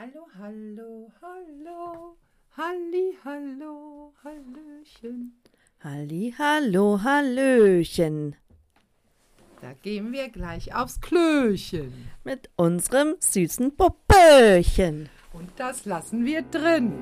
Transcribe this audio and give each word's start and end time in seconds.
Hallo, 0.00 0.28
hallo, 0.38 1.10
hallo, 1.20 2.16
Halli, 2.56 3.18
hallo, 3.24 4.12
Hallöchen. 4.22 5.32
Halli, 5.82 6.32
hallo, 6.38 7.00
Hallöchen. 7.02 8.36
Da 9.60 9.72
gehen 9.82 10.12
wir 10.12 10.28
gleich 10.28 10.72
aufs 10.72 11.00
Klöchen. 11.00 11.92
Mit 12.22 12.48
unserem 12.54 13.16
süßen 13.18 13.74
Popöchen. 13.74 15.08
Und 15.32 15.50
das 15.56 15.84
lassen 15.84 16.24
wir 16.24 16.42
drin. 16.42 16.92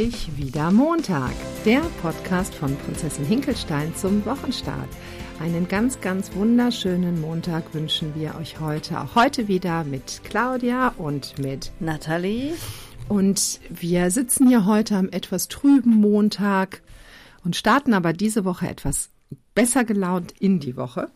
Endlich 0.00 0.38
wieder 0.38 0.70
Montag, 0.70 1.34
der 1.66 1.80
Podcast 2.00 2.54
von 2.54 2.74
Prinzessin 2.74 3.26
Hinkelstein 3.26 3.94
zum 3.94 4.24
Wochenstart. 4.24 4.88
Einen 5.40 5.68
ganz, 5.68 6.00
ganz 6.00 6.34
wunderschönen 6.34 7.20
Montag 7.20 7.74
wünschen 7.74 8.14
wir 8.14 8.34
euch 8.36 8.60
heute, 8.60 8.98
auch 8.98 9.14
heute 9.14 9.46
wieder 9.46 9.84
mit 9.84 10.22
Claudia 10.24 10.94
und 10.96 11.38
mit 11.38 11.72
Nathalie. 11.80 12.54
Und 13.10 13.60
wir 13.68 14.10
sitzen 14.10 14.48
hier 14.48 14.64
heute 14.64 14.96
am 14.96 15.10
etwas 15.10 15.48
trüben 15.48 15.96
Montag 15.96 16.80
und 17.44 17.54
starten 17.54 17.92
aber 17.92 18.14
diese 18.14 18.46
Woche 18.46 18.68
etwas 18.70 19.10
besser 19.54 19.84
gelaunt 19.84 20.32
in 20.40 20.60
die 20.60 20.78
Woche. 20.78 21.10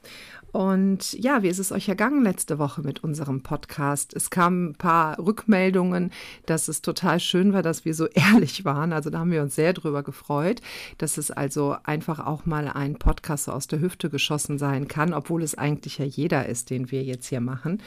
Und 0.55 1.15
ja, 1.15 1.43
wie 1.43 1.49
ist 1.49 1.59
es 1.59 1.73
euch 1.73 1.89
ergangen 1.89 2.23
letzte 2.23 2.61
Woche 2.61 2.81
mit 2.81 3.03
unserem 3.03 3.43
Podcast? 3.43 4.15
Es 4.15 4.31
kamen 4.31 4.69
ein 4.69 4.75
paar 4.77 5.19
Rückmeldungen, 5.19 6.13
dass 6.47 6.69
es 6.69 6.81
total 6.81 7.19
schön 7.19 7.53
war, 7.53 7.63
dass 7.63 7.85
wir 7.85 7.93
so 7.93 8.07
ehrlich 8.15 8.65
waren. 8.65 8.93
Also 8.93 9.11
da 9.11 9.19
haben 9.19 9.33
wir 9.33 9.43
uns 9.43 9.57
sehr 9.57 9.73
drüber 9.73 10.05
gefreut, 10.05 10.61
dass 10.99 11.19
es 11.19 11.33
also 11.33 11.75
einfach 11.83 12.25
auch 12.25 12.47
mal 12.47 12.69
ein 12.69 12.95
Podcast 13.01 13.49
aus 13.49 13.67
der 13.67 13.81
Hüfte 13.81 14.11
geschossen 14.11 14.57
sein 14.57 14.87
kann, 14.87 15.13
obwohl 15.13 15.43
es 15.43 15.59
eigentlich 15.59 15.99
ja 15.99 16.05
jeder 16.05 16.47
ist, 16.47 16.71
den 16.71 16.93
wir 16.93 17.03
jetzt 17.03 17.27
hier 17.27 17.41
machen. 17.41 17.83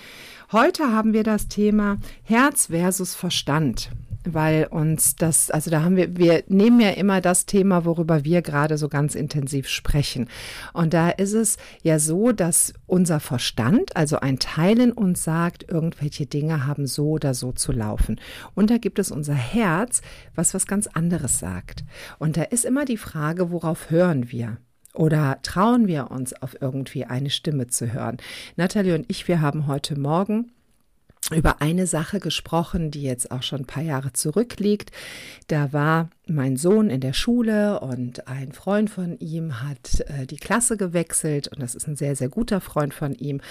Heute 0.52 0.92
haben 0.92 1.14
wir 1.14 1.24
das 1.24 1.48
Thema 1.48 1.96
Herz 2.24 2.66
versus 2.66 3.16
Verstand 3.16 3.92
weil 4.34 4.66
uns 4.66 5.16
das, 5.16 5.52
also 5.52 5.70
da 5.70 5.84
haben 5.84 5.96
wir, 5.96 6.18
wir 6.18 6.44
nehmen 6.48 6.80
ja 6.80 6.90
immer 6.92 7.22
das 7.22 7.46
Thema, 7.46 7.86
worüber 7.86 8.24
wir 8.24 8.42
gerade 8.42 8.78
so 8.78 8.90
ganz 8.90 9.16
intensiv 9.16 9.68
sprechen. 9.68 10.30
Und 10.74 10.94
da 10.94 11.10
ist 11.10 11.34
es 11.34 11.58
ja 11.84 12.00
so, 12.00 12.32
dass 12.32 12.74
unser 12.86 13.20
Verstand, 13.20 13.96
also 13.96 14.20
ein 14.20 14.40
Teil 14.40 14.80
in 14.80 14.92
uns 14.92 15.24
sagt, 15.24 15.70
irgendwelche 15.70 16.26
Dinge 16.26 16.66
haben 16.66 16.88
so 16.88 17.12
oder 17.12 17.34
so 17.34 17.52
zu 17.52 17.72
laufen. 17.72 18.20
Und 18.56 18.70
da 18.70 18.78
gibt 18.78 19.00
es 19.00 19.12
unser 19.12 19.36
Herz, 19.36 20.02
was 20.36 20.54
was 20.54 20.68
ganz 20.68 20.88
anderes 20.88 21.40
sagt. 21.40 21.84
Und 22.20 22.38
da 22.38 22.44
ist 22.44 22.66
immer 22.66 22.86
die 22.86 22.98
Frage, 22.98 23.52
worauf 23.52 23.90
hören 23.90 24.32
wir? 24.32 24.58
Oder 24.94 25.40
trauen 25.44 25.88
wir 25.88 26.10
uns 26.10 26.34
auf 26.34 26.60
irgendwie 26.60 27.06
eine 27.06 27.30
Stimme 27.30 27.68
zu 27.68 27.94
hören? 27.94 28.18
Nathalie 28.56 28.96
und 28.96 29.06
ich, 29.10 29.28
wir 29.28 29.42
haben 29.42 29.68
heute 29.68 30.00
Morgen 30.00 30.52
über 31.36 31.62
eine 31.62 31.88
Sache 31.88 32.20
gesprochen, 32.20 32.92
die 32.92 33.02
jetzt 33.02 33.32
auch 33.32 33.44
schon 33.44 33.62
ein 33.62 33.68
paar 33.68 33.84
Jahre 33.84 34.14
zurückliegt. 34.14 34.92
Da 35.48 35.74
war 35.74 36.10
mein 36.26 36.56
Sohn 36.58 36.90
in 36.90 37.02
der 37.02 37.14
Schule 37.14 37.80
und 37.82 38.28
ein 38.28 38.54
Freund 38.54 38.90
von 38.90 39.18
ihm 39.20 39.62
hat 39.62 40.02
äh, 40.08 40.26
die 40.26 40.38
Klasse 40.38 40.78
gewechselt 40.78 41.50
und 41.50 41.62
das 41.62 41.76
ist 41.76 41.88
ein 41.88 41.96
sehr, 41.96 42.16
sehr 42.16 42.30
guter 42.30 42.62
Freund 42.62 42.94
von 42.94 43.14
ihm. 43.14 43.42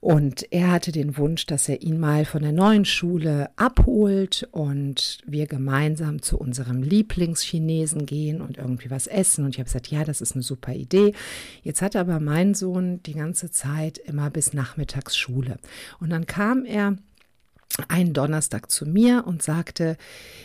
Und 0.00 0.52
er 0.52 0.70
hatte 0.70 0.92
den 0.92 1.16
Wunsch, 1.16 1.46
dass 1.46 1.68
er 1.68 1.82
ihn 1.82 1.98
mal 1.98 2.24
von 2.24 2.42
der 2.42 2.52
neuen 2.52 2.84
Schule 2.84 3.50
abholt 3.56 4.48
und 4.52 5.18
wir 5.26 5.46
gemeinsam 5.46 6.22
zu 6.22 6.38
unserem 6.38 6.84
Lieblingschinesen 6.84 8.06
gehen 8.06 8.40
und 8.40 8.58
irgendwie 8.58 8.90
was 8.90 9.08
essen. 9.08 9.44
Und 9.44 9.50
ich 9.50 9.58
habe 9.58 9.66
gesagt, 9.66 9.88
ja, 9.88 10.04
das 10.04 10.20
ist 10.20 10.34
eine 10.34 10.44
super 10.44 10.72
Idee. 10.72 11.14
Jetzt 11.62 11.82
hat 11.82 11.96
aber 11.96 12.20
mein 12.20 12.54
Sohn 12.54 13.02
die 13.02 13.14
ganze 13.14 13.50
Zeit 13.50 13.98
immer 13.98 14.30
bis 14.30 14.52
nachmittags 14.52 15.16
Schule. 15.16 15.58
Und 15.98 16.10
dann 16.10 16.26
kam 16.26 16.64
er 16.64 16.96
einen 17.88 18.12
Donnerstag 18.12 18.70
zu 18.70 18.86
mir 18.86 19.24
und 19.26 19.42
sagte, 19.42 19.96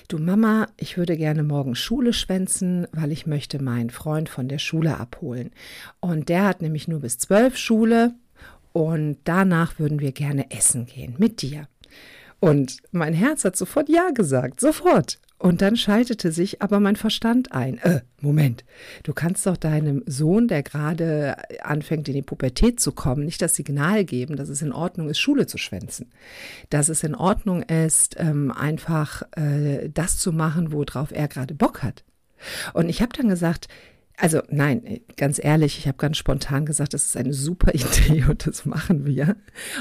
du 0.08 0.20
Mama, 0.20 0.68
ich 0.78 0.98
würde 0.98 1.18
gerne 1.18 1.44
morgen 1.44 1.76
Schule 1.76 2.14
schwänzen, 2.14 2.88
weil 2.92 3.12
ich 3.12 3.26
möchte 3.26 3.62
meinen 3.62 3.90
Freund 3.90 4.30
von 4.30 4.48
der 4.48 4.60
Schule 4.60 4.98
abholen. 4.98 5.52
Und 6.00 6.30
der 6.30 6.46
hat 6.46 6.62
nämlich 6.62 6.88
nur 6.88 7.00
bis 7.00 7.18
zwölf 7.18 7.58
Schule 7.58 8.14
und 8.72 9.18
danach 9.24 9.80
würden 9.80 10.00
wir 10.00 10.12
gerne 10.12 10.52
essen 10.52 10.86
gehen 10.86 11.16
mit 11.18 11.42
dir. 11.42 11.68
Und 12.40 12.78
mein 12.92 13.14
Herz 13.14 13.46
hat 13.46 13.56
sofort 13.56 13.88
Ja 13.88 14.10
gesagt, 14.10 14.60
sofort. 14.60 15.20
Und 15.38 15.62
dann 15.62 15.76
schaltete 15.76 16.32
sich 16.32 16.62
aber 16.62 16.80
mein 16.80 16.96
Verstand 16.96 17.52
ein. 17.52 17.78
Äh, 17.80 18.02
Moment, 18.22 18.64
du 19.04 19.14
kannst 19.14 19.46
doch 19.46 19.58
deinem 19.58 20.02
Sohn, 20.06 20.48
der 20.48 20.64
gerade 20.64 21.36
anfängt 21.62 22.08
in 22.08 22.14
die 22.14 22.22
Pubertät 22.22 22.80
zu 22.80 22.94
kommen, 22.94 23.26
nicht 23.26 23.42
das 23.42 23.56
Signal 23.56 24.06
geben, 24.06 24.38
dass 24.38 24.48
es 24.48 24.62
in 24.62 24.72
Ordnung 24.72 25.10
ist, 25.10 25.20
Schule 25.20 25.46
zu 25.46 25.58
schwänzen. 25.58 26.12
Dass 26.70 26.88
es 26.88 27.04
in 27.04 27.14
Ordnung 27.14 27.64
ist, 27.64 28.16
ähm, 28.20 28.52
einfach 28.52 29.24
äh, 29.36 29.90
das 29.90 30.18
zu 30.18 30.32
machen, 30.32 30.72
worauf 30.72 31.12
er 31.12 31.28
gerade 31.28 31.54
Bock 31.54 31.84
hat. 31.84 32.06
Und 32.74 32.88
ich 32.88 33.02
habe 33.02 33.16
dann 33.16 33.28
gesagt, 33.28 33.68
also 34.16 34.42
nein, 34.50 35.02
ganz 35.18 35.44
ehrlich, 35.44 35.80
ich 35.80 35.88
habe 35.88 35.98
ganz 35.98 36.18
spontan 36.18 36.68
gesagt, 36.68 36.94
das 36.94 37.06
ist 37.06 37.18
eine 37.18 37.34
super 37.34 37.74
Idee 37.74 38.24
und 38.30 38.46
das 38.46 38.66
machen 38.66 39.06
wir. 39.06 39.36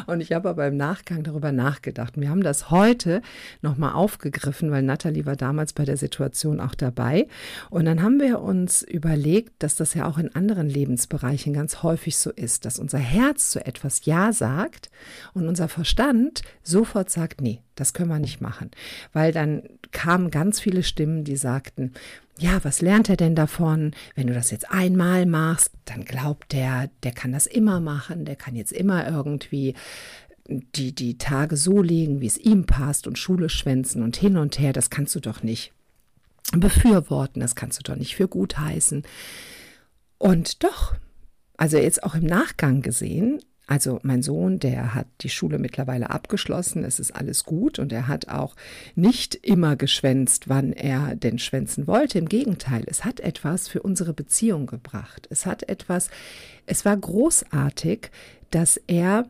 Und 0.07 0.21
ich 0.21 0.33
habe 0.33 0.49
aber 0.49 0.67
im 0.67 0.77
Nachgang 0.77 1.23
darüber 1.23 1.53
nachgedacht. 1.53 2.15
Wir 2.17 2.31
haben 2.31 2.43
das 2.43 2.71
heute 2.71 3.21
nochmal 3.61 3.93
aufgegriffen, 3.93 4.71
weil 4.71 4.83
Nathalie 4.83 5.27
war 5.27 5.37
damals 5.37 5.75
bei 5.75 5.85
der 5.85 5.99
Situation 5.99 6.61
auch 6.61 6.75
dabei. 6.75 7.29
Und 7.69 7.85
dann 7.85 8.03
haben 8.03 8.21
wir 8.21 8.41
uns 8.41 8.83
überlegt, 8.83 9.63
dass 9.63 9.77
das 9.77 9.93
ja 9.95 10.07
auch 10.07 10.17
in 10.17 10.35
anderen 10.35 10.69
Lebensbereichen 10.69 11.53
ganz 11.53 11.83
häufig 11.83 12.17
so 12.17 12.31
ist, 12.31 12.65
dass 12.65 12.79
unser 12.79 12.99
Herz 12.99 13.51
zu 13.51 13.65
etwas 13.65 14.07
Ja 14.07 14.33
sagt 14.33 14.91
und 15.35 15.47
unser 15.47 15.69
Verstand 15.69 16.43
sofort 16.63 17.11
sagt, 17.11 17.43
nee, 17.43 17.61
das 17.75 17.93
können 17.93 18.09
wir 18.09 18.19
nicht 18.19 18.41
machen. 18.41 18.71
Weil 19.13 19.33
dann 19.33 19.63
kamen 19.93 20.31
ganz 20.31 20.61
viele 20.61 20.83
Stimmen, 20.83 21.25
die 21.25 21.37
sagten, 21.37 21.93
ja, 22.39 22.65
was 22.65 22.81
lernt 22.81 23.09
er 23.09 23.17
denn 23.17 23.35
davon? 23.35 23.93
Wenn 24.15 24.27
du 24.27 24.35
das 24.35 24.51
jetzt 24.51 24.71
einmal 24.71 25.27
machst, 25.27 25.71
dann 25.85 26.05
glaubt 26.05 26.53
der, 26.53 26.91
der 27.03 27.13
kann 27.13 27.33
das 27.33 27.47
immer 27.47 27.81
machen, 27.81 28.25
der 28.25 28.37
kann 28.37 28.57
jetzt 28.57 28.73
immer 28.73 29.09
irgendwie 29.09 29.75
die, 30.47 30.95
die 30.95 31.19
Tage 31.19 31.57
so 31.57 31.83
legen, 31.83 32.21
wie 32.21 32.27
es 32.27 32.39
ihm 32.39 32.67
passt 32.67 33.07
und 33.07 33.19
Schule 33.19 33.49
schwänzen 33.49 34.03
und 34.03 34.17
hin 34.17 34.37
und 34.37 34.59
her, 34.59 34.73
das 34.73 34.91
kannst 34.91 35.15
du 35.15 35.21
doch 35.21 35.43
nicht 35.43 35.73
befürworten, 36.53 37.41
das 37.41 37.55
kannst 37.55 37.79
du 37.79 37.83
doch 37.83 37.97
nicht 37.97 38.17
für 38.17 38.29
gut 38.29 38.59
heißen. 38.59 39.05
Und 40.19 40.65
doch, 40.65 40.95
also 41.57 41.77
jetzt 41.77 42.03
auch 42.03 42.15
im 42.15 42.27
Nachgang 42.27 42.83
gesehen, 42.83 43.41
also 43.67 44.01
mein 44.03 44.23
Sohn, 44.23 44.59
der 44.59 44.95
hat 44.95 45.07
die 45.21 45.29
Schule 45.29 45.59
mittlerweile 45.59 46.11
abgeschlossen, 46.11 46.85
es 46.85 46.99
ist 46.99 47.13
alles 47.13 47.45
gut 47.45 47.79
und 47.79 47.93
er 47.93 48.09
hat 48.09 48.29
auch 48.29 48.57
nicht 48.95 49.35
immer 49.37 49.77
geschwänzt, 49.77 50.49
wann 50.49 50.73
er 50.73 51.15
denn 51.15 51.39
schwänzen 51.39 51.87
wollte. 51.87 52.19
Im 52.19 52.29
Gegenteil, 52.29 52.85
es 52.87 53.05
hat 53.05 53.21
etwas 53.21 53.69
für 53.69 53.83
unsere 53.83 54.13
Beziehung 54.13 54.67
gebracht. 54.67 55.29
Es 55.31 55.47
hat 55.47 55.69
etwas, 55.69 56.11
es 56.67 56.85
war 56.85 56.97
großartig, 56.97 58.11
dass 58.51 58.81
er 58.87 59.27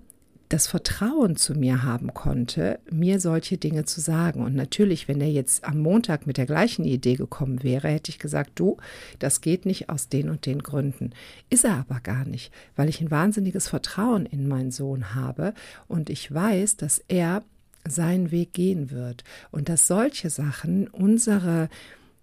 das 0.52 0.66
Vertrauen 0.66 1.36
zu 1.36 1.54
mir 1.54 1.82
haben 1.82 2.12
konnte, 2.12 2.78
mir 2.90 3.20
solche 3.20 3.56
Dinge 3.56 3.86
zu 3.86 4.02
sagen. 4.02 4.44
Und 4.44 4.54
natürlich, 4.54 5.08
wenn 5.08 5.22
er 5.22 5.30
jetzt 5.30 5.64
am 5.64 5.78
Montag 5.78 6.26
mit 6.26 6.36
der 6.36 6.44
gleichen 6.44 6.84
Idee 6.84 7.14
gekommen 7.14 7.62
wäre, 7.62 7.88
hätte 7.88 8.10
ich 8.10 8.18
gesagt, 8.18 8.52
du, 8.56 8.76
das 9.18 9.40
geht 9.40 9.64
nicht 9.64 9.88
aus 9.88 10.10
den 10.10 10.28
und 10.28 10.44
den 10.44 10.62
Gründen. 10.62 11.10
Ist 11.48 11.64
er 11.64 11.76
aber 11.76 12.00
gar 12.00 12.26
nicht, 12.26 12.52
weil 12.76 12.90
ich 12.90 13.00
ein 13.00 13.10
wahnsinniges 13.10 13.68
Vertrauen 13.68 14.26
in 14.26 14.46
meinen 14.46 14.70
Sohn 14.70 15.14
habe 15.14 15.54
und 15.88 16.10
ich 16.10 16.32
weiß, 16.32 16.76
dass 16.76 17.02
er 17.08 17.42
seinen 17.88 18.30
Weg 18.30 18.52
gehen 18.52 18.90
wird 18.90 19.24
und 19.52 19.70
dass 19.70 19.86
solche 19.86 20.28
Sachen 20.28 20.86
unsere 20.88 21.70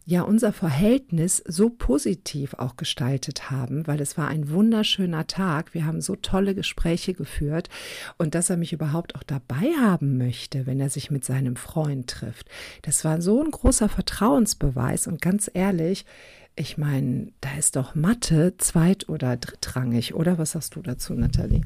ja 0.10 0.24
unser 0.24 0.52
Verhältnis 0.52 1.44
so 1.48 1.70
positiv 1.70 2.56
auch 2.56 2.78
gestaltet 2.78 3.52
haben, 3.52 3.86
weil 3.86 4.02
es 4.02 4.18
war 4.18 4.28
ein 4.28 4.50
wunderschöner 4.50 5.28
Tag. 5.28 5.76
Wir 5.76 5.86
haben 5.86 6.02
so 6.02 6.16
tolle 6.16 6.56
Gespräche 6.56 7.14
geführt 7.14 7.70
und 8.18 8.34
dass 8.34 8.50
er 8.50 8.58
mich 8.58 8.74
überhaupt 8.74 9.16
auch 9.16 9.22
dabei 9.22 9.72
haben 9.80 10.18
möchte, 10.18 10.66
wenn 10.66 10.80
er 10.80 10.90
sich 10.90 11.12
mit 11.12 11.24
seinem 11.24 11.56
Freund 11.56 12.10
trifft. 12.10 12.50
Das 12.82 13.06
war 13.06 13.22
so 13.22 13.44
ein 13.44 13.52
großer 13.52 13.88
Vertrauensbeweis 13.88 15.06
und 15.06 15.22
ganz 15.22 15.50
ehrlich, 15.54 16.06
ich 16.56 16.78
meine, 16.80 17.28
da 17.42 17.56
ist 17.58 17.76
doch 17.76 17.94
Mathe 17.94 18.56
zweit- 18.58 19.08
oder 19.10 19.38
drittrangig, 19.38 20.16
oder? 20.16 20.40
Was 20.40 20.52
sagst 20.52 20.76
du 20.76 20.82
dazu, 20.82 21.14
Nathalie? 21.14 21.62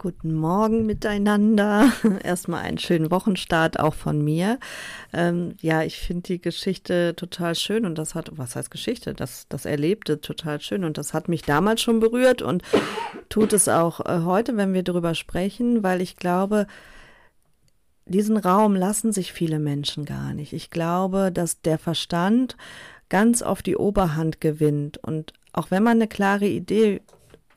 Guten 0.00 0.32
Morgen 0.32 0.86
miteinander. 0.86 1.92
Erstmal 2.22 2.62
einen 2.62 2.78
schönen 2.78 3.10
Wochenstart 3.10 3.80
auch 3.80 3.94
von 3.94 4.22
mir. 4.22 4.60
Ähm, 5.12 5.56
ja, 5.60 5.82
ich 5.82 5.98
finde 5.98 6.22
die 6.22 6.40
Geschichte 6.40 7.14
total 7.16 7.56
schön 7.56 7.84
und 7.84 7.98
das 7.98 8.14
hat, 8.14 8.30
was 8.38 8.54
heißt 8.54 8.70
Geschichte? 8.70 9.12
Das, 9.12 9.46
das 9.48 9.64
Erlebte 9.64 10.20
total 10.20 10.60
schön 10.60 10.84
und 10.84 10.98
das 10.98 11.14
hat 11.14 11.28
mich 11.28 11.42
damals 11.42 11.82
schon 11.82 11.98
berührt 11.98 12.42
und 12.42 12.62
tut 13.28 13.52
es 13.52 13.68
auch 13.68 13.98
äh, 14.06 14.20
heute, 14.20 14.56
wenn 14.56 14.72
wir 14.72 14.84
darüber 14.84 15.16
sprechen, 15.16 15.82
weil 15.82 16.00
ich 16.00 16.14
glaube, 16.14 16.68
diesen 18.06 18.36
Raum 18.36 18.76
lassen 18.76 19.12
sich 19.12 19.32
viele 19.32 19.58
Menschen 19.58 20.04
gar 20.04 20.32
nicht. 20.32 20.52
Ich 20.52 20.70
glaube, 20.70 21.32
dass 21.32 21.60
der 21.60 21.76
Verstand 21.76 22.56
ganz 23.08 23.42
oft 23.42 23.66
die 23.66 23.76
Oberhand 23.76 24.40
gewinnt 24.40 24.98
und 24.98 25.32
auch 25.52 25.72
wenn 25.72 25.82
man 25.82 25.96
eine 25.96 26.06
klare 26.06 26.46
Idee 26.46 27.00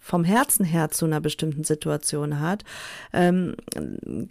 vom 0.03 0.23
Herzen 0.23 0.65
her 0.65 0.89
zu 0.89 1.05
einer 1.05 1.21
bestimmten 1.21 1.63
Situation 1.63 2.39
hat, 2.39 2.65
ähm, 3.13 3.55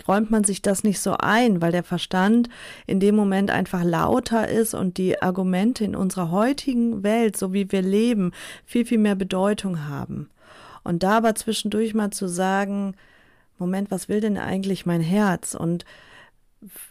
räumt 0.06 0.30
man 0.30 0.42
sich 0.42 0.62
das 0.62 0.82
nicht 0.82 0.98
so 0.98 1.16
ein, 1.18 1.62
weil 1.62 1.70
der 1.70 1.84
Verstand 1.84 2.48
in 2.86 2.98
dem 2.98 3.14
Moment 3.14 3.52
einfach 3.52 3.84
lauter 3.84 4.48
ist 4.48 4.74
und 4.74 4.98
die 4.98 5.22
Argumente 5.22 5.84
in 5.84 5.94
unserer 5.94 6.32
heutigen 6.32 7.04
Welt, 7.04 7.36
so 7.36 7.52
wie 7.52 7.70
wir 7.70 7.82
leben, 7.82 8.32
viel, 8.66 8.84
viel 8.84 8.98
mehr 8.98 9.14
Bedeutung 9.14 9.88
haben. 9.88 10.28
Und 10.82 11.04
da 11.04 11.18
aber 11.18 11.36
zwischendurch 11.36 11.94
mal 11.94 12.10
zu 12.10 12.26
sagen, 12.26 12.94
Moment, 13.58 13.92
was 13.92 14.08
will 14.08 14.20
denn 14.20 14.38
eigentlich 14.38 14.86
mein 14.86 15.02
Herz? 15.02 15.54
Und 15.54 15.84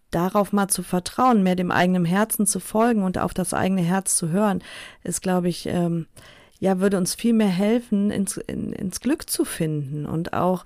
darauf 0.09 0.53
mal 0.53 0.69
zu 0.69 0.83
vertrauen, 0.83 1.43
mehr 1.43 1.55
dem 1.55 1.71
eigenen 1.71 2.05
Herzen 2.05 2.45
zu 2.45 2.59
folgen 2.61 3.03
und 3.03 3.17
auf 3.17 3.33
das 3.33 3.53
eigene 3.53 3.81
Herz 3.81 4.15
zu 4.15 4.29
hören, 4.29 4.63
ist, 5.03 5.21
glaube 5.21 5.49
ich, 5.49 5.65
ähm, 5.65 6.07
ja, 6.59 6.79
würde 6.79 6.97
uns 6.97 7.15
viel 7.15 7.33
mehr 7.33 7.47
helfen, 7.47 8.11
ins, 8.11 8.37
in, 8.37 8.73
ins 8.73 8.99
Glück 8.99 9.29
zu 9.29 9.45
finden 9.45 10.05
und 10.05 10.33
auch 10.33 10.65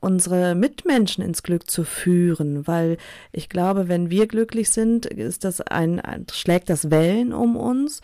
unsere 0.00 0.54
Mitmenschen 0.54 1.24
ins 1.24 1.42
Glück 1.42 1.68
zu 1.68 1.84
führen, 1.84 2.66
weil 2.66 2.98
ich 3.32 3.48
glaube, 3.48 3.88
wenn 3.88 4.10
wir 4.10 4.28
glücklich 4.28 4.70
sind, 4.70 5.06
ist 5.06 5.44
das 5.44 5.60
ein, 5.60 6.00
schlägt 6.30 6.70
das 6.70 6.90
Wellen 6.90 7.32
um 7.32 7.56
uns. 7.56 8.00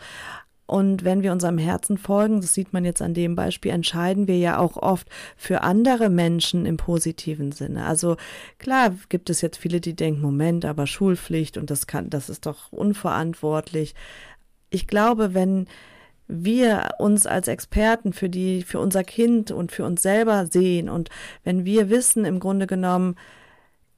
Und 0.67 1.03
wenn 1.03 1.21
wir 1.21 1.31
unserem 1.31 1.59
Herzen 1.59 1.99
folgen, 1.99 2.41
das 2.41 2.55
sieht 2.55 2.73
man 2.73 2.85
jetzt 2.85 3.01
an 3.01 3.13
dem 3.13 3.35
Beispiel, 3.35 3.71
entscheiden 3.71 4.27
wir 4.27 4.39
ja 4.39 4.57
auch 4.57 4.77
oft 4.77 5.07
für 5.37 5.61
andere 5.61 6.09
Menschen 6.09 6.65
im 6.65 6.77
positiven 6.77 7.51
Sinne. 7.51 7.85
Also 7.85 8.17
klar 8.57 8.95
gibt 9.09 9.29
es 9.29 9.41
jetzt 9.41 9.57
viele, 9.57 9.79
die 9.79 9.95
denken, 9.95 10.21
Moment, 10.21 10.65
aber 10.65 10.87
Schulpflicht 10.87 11.57
und 11.57 11.69
das 11.69 11.85
kann, 11.85 12.09
das 12.09 12.29
ist 12.29 12.47
doch 12.47 12.71
unverantwortlich. 12.71 13.93
Ich 14.71 14.87
glaube, 14.87 15.35
wenn 15.35 15.67
wir 16.27 16.95
uns 16.99 17.25
als 17.27 17.47
Experten 17.47 18.13
für 18.13 18.29
die, 18.29 18.63
für 18.63 18.79
unser 18.79 19.03
Kind 19.03 19.51
und 19.51 19.71
für 19.71 19.85
uns 19.85 20.01
selber 20.01 20.47
sehen. 20.47 20.89
Und 20.89 21.09
wenn 21.43 21.65
wir 21.65 21.89
wissen, 21.89 22.25
im 22.25 22.39
Grunde 22.39 22.67
genommen, 22.67 23.15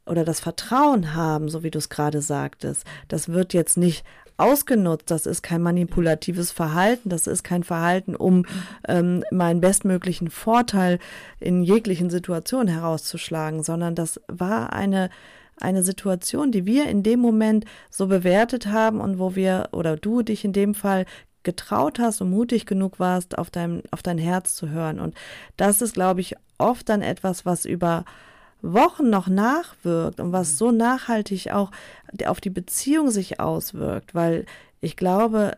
oder 0.05 0.23
das 0.23 0.39
Vertrauen 0.39 1.15
haben, 1.15 1.49
so 1.49 1.63
wie 1.63 1.71
du 1.71 1.77
es 1.77 1.89
gerade 1.89 2.21
sagtest, 2.21 2.85
das 3.07 3.29
wird 3.29 3.53
jetzt 3.53 3.77
nicht 3.77 4.05
ausgenutzt, 4.37 5.09
das 5.09 5.25
ist 5.25 5.41
kein 5.41 5.61
manipulatives 5.61 6.51
Verhalten, 6.51 7.09
das 7.09 7.27
ist 7.27 7.43
kein 7.43 7.63
Verhalten, 7.63 8.15
um 8.15 8.45
ähm, 8.87 9.23
meinen 9.31 9.61
bestmöglichen 9.61 10.29
Vorteil 10.29 10.99
in 11.39 11.63
jeglichen 11.63 12.09
Situationen 12.09 12.67
herauszuschlagen, 12.67 13.63
sondern 13.63 13.95
das 13.95 14.21
war 14.27 14.73
eine 14.73 15.09
eine 15.59 15.81
Situation, 15.81 16.51
die 16.51 16.67
wir 16.67 16.87
in 16.87 17.01
dem 17.01 17.19
Moment 17.19 17.65
so 17.89 18.07
bewertet 18.07 18.67
haben 18.67 19.01
und 19.01 19.17
wo 19.17 19.35
wir 19.35 19.69
oder 19.71 19.97
du 19.97 20.21
dich 20.21 20.45
in 20.45 20.53
dem 20.53 20.75
Fall 20.75 21.05
getraut 21.47 21.97
hast 21.97 22.19
und 22.19 22.29
mutig 22.29 22.65
genug 22.65 22.99
warst, 22.99 23.37
auf 23.37 23.49
dein, 23.49 23.81
auf 23.91 24.03
dein 24.03 24.17
Herz 24.17 24.53
zu 24.53 24.67
hören. 24.67 24.99
Und 24.99 25.15
das 25.55 25.81
ist, 25.81 25.93
glaube 25.93 26.19
ich, 26.19 26.35
oft 26.57 26.89
dann 26.89 27.01
etwas, 27.01 27.45
was 27.45 27.63
über 27.63 28.03
Wochen 28.61 29.09
noch 29.09 29.29
nachwirkt 29.29 30.19
und 30.19 30.33
was 30.33 30.57
so 30.57 30.71
nachhaltig 30.71 31.53
auch 31.53 31.71
auf 32.25 32.41
die 32.41 32.49
Beziehung 32.49 33.11
sich 33.11 33.39
auswirkt, 33.39 34.13
weil 34.13 34.45
ich 34.81 34.97
glaube, 34.97 35.55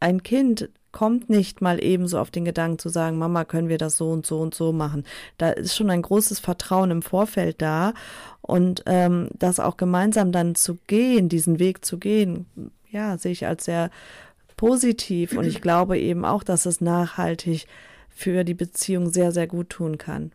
ein 0.00 0.24
Kind 0.24 0.70
kommt 0.90 1.30
nicht 1.30 1.62
mal 1.62 1.82
ebenso 1.82 2.18
auf 2.18 2.32
den 2.32 2.44
Gedanken 2.44 2.80
zu 2.80 2.88
sagen, 2.88 3.16
Mama, 3.16 3.44
können 3.44 3.68
wir 3.68 3.78
das 3.78 3.96
so 3.96 4.10
und 4.10 4.26
so 4.26 4.40
und 4.40 4.56
so 4.56 4.72
machen. 4.72 5.04
Da 5.38 5.50
ist 5.50 5.76
schon 5.76 5.88
ein 5.88 6.02
großes 6.02 6.40
Vertrauen 6.40 6.90
im 6.90 7.02
Vorfeld 7.02 7.62
da 7.62 7.94
und 8.40 8.82
ähm, 8.86 9.28
das 9.38 9.60
auch 9.60 9.76
gemeinsam 9.76 10.32
dann 10.32 10.56
zu 10.56 10.78
gehen, 10.88 11.28
diesen 11.28 11.60
Weg 11.60 11.84
zu 11.84 11.98
gehen, 11.98 12.46
ja, 12.90 13.16
sehe 13.18 13.32
ich 13.32 13.46
als 13.46 13.64
sehr 13.64 13.90
positiv 14.62 15.36
und 15.36 15.44
ich 15.44 15.60
glaube 15.60 15.98
eben 15.98 16.24
auch, 16.24 16.44
dass 16.44 16.66
es 16.66 16.80
nachhaltig 16.80 17.66
für 18.08 18.44
die 18.44 18.54
Beziehung 18.54 19.10
sehr, 19.10 19.32
sehr 19.32 19.48
gut 19.48 19.70
tun 19.70 19.98
kann. 19.98 20.30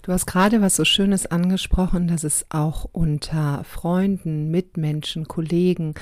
Du 0.00 0.12
hast 0.12 0.24
gerade 0.24 0.62
was 0.62 0.76
so 0.76 0.86
Schönes 0.86 1.26
angesprochen, 1.26 2.08
dass 2.08 2.24
es 2.24 2.46
auch 2.48 2.88
unter 2.92 3.62
Freunden, 3.64 4.50
Mitmenschen, 4.50 5.28
Kollegen, 5.28 5.92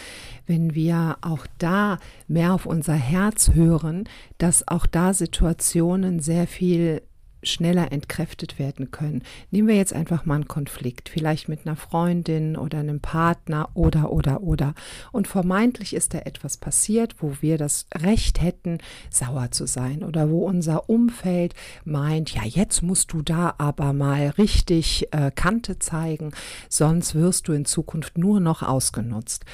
wenn 0.47 0.77
wir 0.77 1.17
auch 1.21 1.49
da 1.59 1.99
mehr 2.29 2.53
auf 2.53 2.65
unser 2.65 2.95
Herz 2.95 3.51
hören, 3.53 4.09
dass 4.39 4.69
auch 4.69 4.87
da 4.87 5.15
Situationen 5.15 6.21
sehr 6.21 6.47
viel 6.47 7.03
schneller 7.47 7.93
entkräftet 7.93 8.59
werden 8.59 8.91
können. 8.91 9.23
Nehmen 9.51 9.69
wir 9.69 9.77
jetzt 9.77 9.93
einfach 9.93 10.25
mal 10.25 10.35
einen 10.35 10.49
Konflikt, 10.49 11.09
vielleicht 11.09 11.49
mit 11.49 11.67
einer 11.67 11.77
Freundin 11.77 12.57
oder 12.57 12.79
einem 12.79 13.01
Partner 13.01 13.69
oder 13.75 14.13
oder 14.13 14.43
oder. 14.43 14.75
Und 15.13 15.29
vermeintlich 15.29 15.95
ist 15.95 16.15
da 16.15 16.19
etwas 16.19 16.57
passiert, 16.57 17.17
wo 17.21 17.35
wir 17.41 17.59
das 17.59 17.87
Recht 17.95 18.43
hätten, 18.43 18.79
sauer 19.11 19.51
zu 19.51 19.67
sein 19.67 20.03
oder 20.03 20.31
wo 20.31 20.47
unser 20.47 20.89
Umfeld 20.89 21.55
meint, 21.85 22.35
ja, 22.35 22.43
jetzt 22.45 22.83
musst 22.83 23.13
du 23.13 23.23
da 23.23 23.55
aber 23.59 23.93
mal 23.93 24.29
richtig 24.31 25.09
äh, 25.13 25.31
Kante 25.31 25.79
zeigen, 25.79 26.33
sonst 26.69 27.15
wirst 27.15 27.49
du 27.49 27.53
in 27.53 27.65
Zukunft 27.65 28.19
nur 28.19 28.41
noch 28.41 28.63
ausgenutzt. 28.63 29.45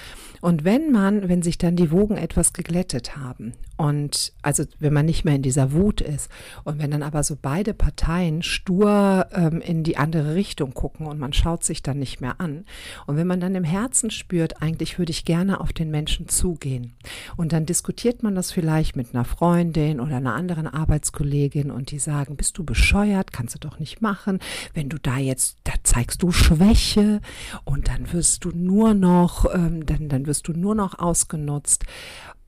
Und 0.41 0.65
wenn 0.65 0.91
man, 0.91 1.29
wenn 1.29 1.43
sich 1.43 1.57
dann 1.57 1.77
die 1.77 1.93
Wogen 1.93 2.17
etwas 2.17 2.53
geglättet 2.53 3.17
haben 3.17 3.53
und 3.77 4.33
also 4.43 4.65
wenn 4.81 4.93
man 4.93 5.07
nicht 5.07 5.25
mehr 5.25 5.37
in 5.37 5.43
dieser 5.43 5.73
Wut 5.73 6.01
ist 6.01 6.31
und 6.65 6.81
wenn 6.81 6.91
dann 6.91 7.05
aber 7.05 7.23
so 7.23 7.37
beide 7.41 7.75
Parteien 7.83 8.45
stur 8.45 9.27
ähm, 9.33 9.61
in 9.61 9.83
die 9.83 9.97
andere 9.97 10.37
Richtung 10.37 10.73
gucken 10.73 11.07
und 11.07 11.19
man 11.19 11.33
schaut 11.33 11.65
sich 11.65 11.83
dann 11.83 11.99
nicht 11.99 12.21
mehr 12.21 12.41
an. 12.41 12.65
Und 13.09 13.17
wenn 13.17 13.27
man 13.27 13.41
dann 13.41 13.57
im 13.57 13.65
Herzen 13.65 14.13
spürt, 14.13 14.63
eigentlich 14.63 15.01
würde 15.01 15.11
ich 15.11 15.25
gerne 15.25 15.61
auf 15.61 15.73
den 15.73 15.91
Menschen 15.91 16.29
zugehen. 16.29 16.95
Und 17.37 17.53
dann 17.53 17.67
diskutiert 17.67 18.23
man 18.23 18.37
das 18.37 18.53
vielleicht 18.53 18.95
mit 18.95 19.13
einer 19.13 19.25
Freundin 19.25 19.99
oder 19.99 20.19
einer 20.19 20.35
anderen 20.35 20.69
Arbeitskollegin 20.69 21.73
und 21.73 21.91
die 21.91 21.99
sagen, 21.99 22.37
bist 22.37 22.57
du 22.57 22.63
bescheuert, 22.63 23.33
kannst 23.33 23.57
du 23.57 23.59
doch 23.59 23.81
nicht 23.81 24.01
machen, 24.01 24.39
wenn 24.75 24.89
du 24.89 24.99
da 24.99 25.19
jetzt, 25.19 25.59
da 25.65 25.73
zeigst 25.83 26.23
du 26.23 26.31
Schwäche 26.31 27.21
und 27.65 27.89
dann 27.89 28.13
wirst 28.13 28.45
du 28.45 28.51
nur 28.51 28.95
noch, 28.95 29.53
ähm, 29.53 29.85
dann, 29.87 30.09
dann 30.09 30.27
wirst 30.27 30.47
du 30.47 30.53
nur 30.53 30.77
noch 30.77 31.01
ausgenutzt. 31.01 31.85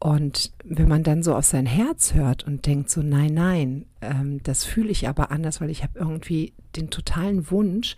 Und 0.05 0.53
wenn 0.63 0.87
man 0.87 1.03
dann 1.03 1.23
so 1.23 1.35
auf 1.35 1.47
sein 1.47 1.65
Herz 1.65 2.13
hört 2.13 2.47
und 2.47 2.67
denkt 2.67 2.91
so, 2.91 3.01
nein, 3.01 3.33
nein, 3.33 3.87
ähm, 4.03 4.43
das 4.43 4.63
fühle 4.63 4.91
ich 4.91 5.09
aber 5.09 5.31
anders, 5.31 5.63
weil 5.63 5.71
ich 5.71 5.83
habe 5.83 5.99
irgendwie 5.99 6.53
den 6.77 6.91
totalen 6.91 7.51
Wunsch, 7.51 7.97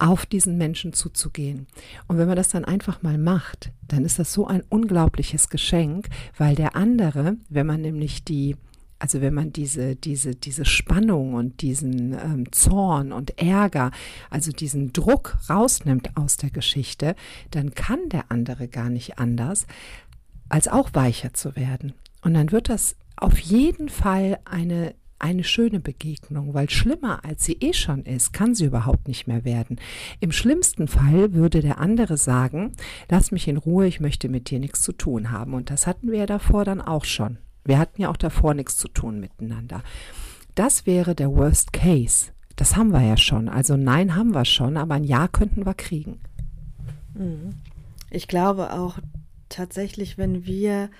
auf 0.00 0.26
diesen 0.26 0.58
Menschen 0.58 0.92
zuzugehen. 0.92 1.68
Und 2.08 2.18
wenn 2.18 2.26
man 2.26 2.36
das 2.36 2.48
dann 2.48 2.64
einfach 2.64 3.02
mal 3.02 3.16
macht, 3.16 3.70
dann 3.86 4.04
ist 4.04 4.18
das 4.18 4.32
so 4.32 4.48
ein 4.48 4.64
unglaubliches 4.68 5.50
Geschenk, 5.50 6.08
weil 6.36 6.56
der 6.56 6.74
andere, 6.74 7.36
wenn 7.48 7.66
man 7.66 7.80
nämlich 7.80 8.24
die 8.24 8.56
also 9.00 9.20
wenn 9.20 9.34
man 9.34 9.52
diese, 9.52 9.94
diese, 9.94 10.34
diese 10.34 10.64
Spannung 10.64 11.34
und 11.34 11.62
diesen 11.62 12.14
ähm, 12.14 12.50
Zorn 12.50 13.12
und 13.12 13.38
Ärger, 13.38 13.92
also 14.28 14.50
diesen 14.50 14.92
Druck 14.92 15.38
rausnimmt 15.48 16.16
aus 16.16 16.36
der 16.36 16.50
Geschichte, 16.50 17.14
dann 17.52 17.74
kann 17.74 18.08
der 18.08 18.32
andere 18.32 18.66
gar 18.66 18.90
nicht 18.90 19.18
anders, 19.20 19.68
als 20.48 20.68
auch 20.68 20.90
weicher 20.94 21.34
zu 21.34 21.56
werden. 21.56 21.94
Und 22.22 22.34
dann 22.34 22.52
wird 22.52 22.68
das 22.68 22.96
auf 23.16 23.38
jeden 23.38 23.88
Fall 23.88 24.38
eine 24.44 24.94
eine 25.18 25.44
schöne 25.44 25.80
Begegnung, 25.80 26.54
weil 26.54 26.70
schlimmer 26.70 27.24
als 27.24 27.44
sie 27.44 27.54
eh 27.54 27.72
schon 27.72 28.04
ist, 28.04 28.32
kann 28.32 28.54
sie 28.54 28.66
überhaupt 28.66 29.08
nicht 29.08 29.26
mehr 29.26 29.44
werden. 29.44 29.80
Im 30.20 30.32
schlimmsten 30.32 30.86
Fall 30.86 31.32
würde 31.32 31.60
der 31.60 31.78
andere 31.78 32.16
sagen, 32.16 32.72
lass 33.10 33.32
mich 33.32 33.48
in 33.48 33.56
Ruhe, 33.56 33.86
ich 33.86 34.00
möchte 34.00 34.28
mit 34.28 34.50
dir 34.50 34.60
nichts 34.60 34.80
zu 34.82 34.92
tun 34.92 35.30
haben. 35.30 35.54
Und 35.54 35.70
das 35.70 35.86
hatten 35.86 36.10
wir 36.10 36.20
ja 36.20 36.26
davor 36.26 36.64
dann 36.64 36.80
auch 36.80 37.04
schon. 37.04 37.38
Wir 37.64 37.78
hatten 37.78 38.00
ja 38.00 38.10
auch 38.10 38.16
davor 38.16 38.54
nichts 38.54 38.76
zu 38.76 38.88
tun 38.88 39.20
miteinander. 39.20 39.82
Das 40.54 40.86
wäre 40.86 41.14
der 41.14 41.30
Worst 41.30 41.72
Case. 41.72 42.30
Das 42.56 42.76
haben 42.76 42.92
wir 42.92 43.02
ja 43.02 43.16
schon. 43.16 43.48
Also 43.48 43.76
nein 43.76 44.16
haben 44.16 44.34
wir 44.34 44.44
schon, 44.44 44.76
aber 44.76 44.94
ein 44.94 45.04
Ja 45.04 45.28
könnten 45.28 45.66
wir 45.66 45.74
kriegen. 45.74 46.20
Mhm. 47.14 47.50
Ich 48.10 48.26
glaube 48.26 48.72
auch 48.72 48.98
tatsächlich, 49.48 50.18
wenn 50.18 50.46
wir 50.46 50.90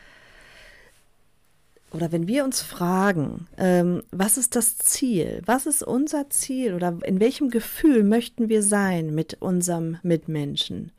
oder 1.90 2.12
wenn 2.12 2.28
wir 2.28 2.44
uns 2.44 2.60
fragen, 2.60 3.48
ähm, 3.56 4.02
was 4.10 4.36
ist 4.36 4.56
das 4.56 4.76
Ziel? 4.76 5.40
Was 5.46 5.64
ist 5.64 5.82
unser 5.82 6.28
Ziel 6.28 6.74
oder 6.74 6.98
in 7.04 7.18
welchem 7.18 7.48
Gefühl 7.48 8.04
möchten 8.04 8.50
wir 8.50 8.62
sein 8.62 9.14
mit 9.14 9.40
unserem 9.40 9.98
Mitmenschen? 10.02 10.92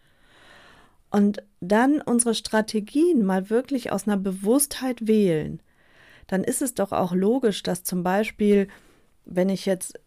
und 1.11 1.43
dann 1.59 2.01
unsere 2.01 2.35
Strategien 2.35 3.25
mal 3.25 3.49
wirklich 3.49 3.91
aus 3.91 4.07
einer 4.07 4.17
Bewusstheit 4.17 5.07
wählen, 5.07 5.61
dann 6.27 6.43
ist 6.43 6.61
es 6.61 6.75
doch 6.75 6.91
auch 6.91 7.13
logisch, 7.13 7.63
dass 7.63 7.83
zum 7.83 8.03
Beispiel 8.03 8.67
wenn 9.31 9.49
ich 9.49 9.65
jetzt 9.67 9.99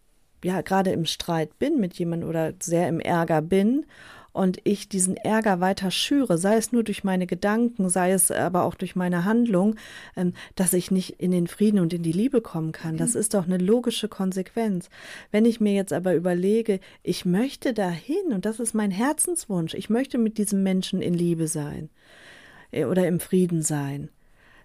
ja 0.43 0.61
gerade 0.61 0.91
im 0.91 1.05
Streit 1.05 1.57
bin 1.57 1.79
mit 1.79 1.93
jemandem 1.93 2.27
oder 2.27 2.53
sehr 2.61 2.89
im 2.89 2.99
Ärger 2.99 3.41
bin 3.41 3.85
und 4.33 4.59
ich 4.63 4.89
diesen 4.89 5.15
Ärger 5.15 5.59
weiter 5.59 5.91
schüre, 5.91 6.37
sei 6.37 6.57
es 6.57 6.71
nur 6.71 6.83
durch 6.83 7.03
meine 7.03 7.27
Gedanken, 7.27 7.87
sei 7.89 8.11
es 8.11 8.31
aber 8.31 8.63
auch 8.63 8.73
durch 8.75 8.95
meine 8.95 9.25
Handlung, 9.25 9.75
ähm, 10.17 10.33
dass 10.55 10.73
ich 10.73 10.91
nicht 10.91 11.21
in 11.21 11.31
den 11.31 11.47
Frieden 11.47 11.79
und 11.79 11.93
in 11.93 12.03
die 12.03 12.11
Liebe 12.11 12.41
kommen 12.41 12.71
kann. 12.71 12.97
Das 12.97 13.13
mhm. 13.13 13.19
ist 13.19 13.33
doch 13.35 13.45
eine 13.45 13.59
logische 13.59 14.09
Konsequenz. 14.09 14.89
Wenn 15.31 15.45
ich 15.45 15.61
mir 15.61 15.73
jetzt 15.73 15.93
aber 15.93 16.15
überlege, 16.15 16.79
ich 17.03 17.25
möchte 17.25 17.73
dahin 17.73 18.33
und 18.33 18.45
das 18.45 18.59
ist 18.59 18.73
mein 18.73 18.91
Herzenswunsch, 18.91 19.75
ich 19.75 19.89
möchte 19.89 20.17
mit 20.17 20.37
diesem 20.39 20.63
Menschen 20.63 21.01
in 21.01 21.13
Liebe 21.13 21.47
sein 21.47 21.89
äh, 22.71 22.85
oder 22.85 23.07
im 23.07 23.19
Frieden 23.19 23.61
sein, 23.61 24.09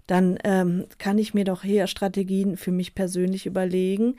dann 0.06 0.38
ähm, 0.44 0.86
kann 0.96 1.18
ich 1.18 1.34
mir 1.34 1.44
doch 1.44 1.62
hier 1.62 1.86
Strategien 1.86 2.56
für 2.56 2.72
mich 2.72 2.94
persönlich 2.94 3.44
überlegen, 3.44 4.16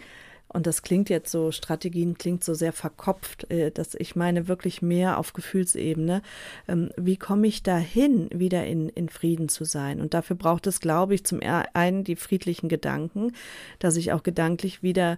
und 0.51 0.65
das 0.65 0.81
klingt 0.81 1.09
jetzt 1.09 1.31
so, 1.31 1.51
Strategien 1.51 2.17
klingt 2.17 2.43
so 2.43 2.53
sehr 2.53 2.73
verkopft, 2.73 3.49
äh, 3.51 3.71
dass 3.71 3.93
ich 3.95 4.15
meine 4.15 4.47
wirklich 4.47 4.81
mehr 4.81 5.17
auf 5.19 5.33
Gefühlsebene. 5.33 6.21
Ähm, 6.67 6.91
wie 6.97 7.17
komme 7.17 7.47
ich 7.47 7.61
dahin, 7.61 8.29
wieder 8.33 8.65
in, 8.65 8.89
in 8.89 9.09
Frieden 9.09 9.49
zu 9.49 9.63
sein? 9.63 10.01
Und 10.01 10.13
dafür 10.13 10.35
braucht 10.35 10.65
es, 10.67 10.79
glaube 10.79 11.13
ich, 11.13 11.23
zum 11.23 11.39
einen 11.41 12.03
die 12.03 12.15
friedlichen 12.15 12.67
Gedanken, 12.67 13.33
dass 13.77 13.95
ich 13.95 14.11
auch 14.11 14.23
gedanklich 14.23 14.81
wieder 14.81 15.17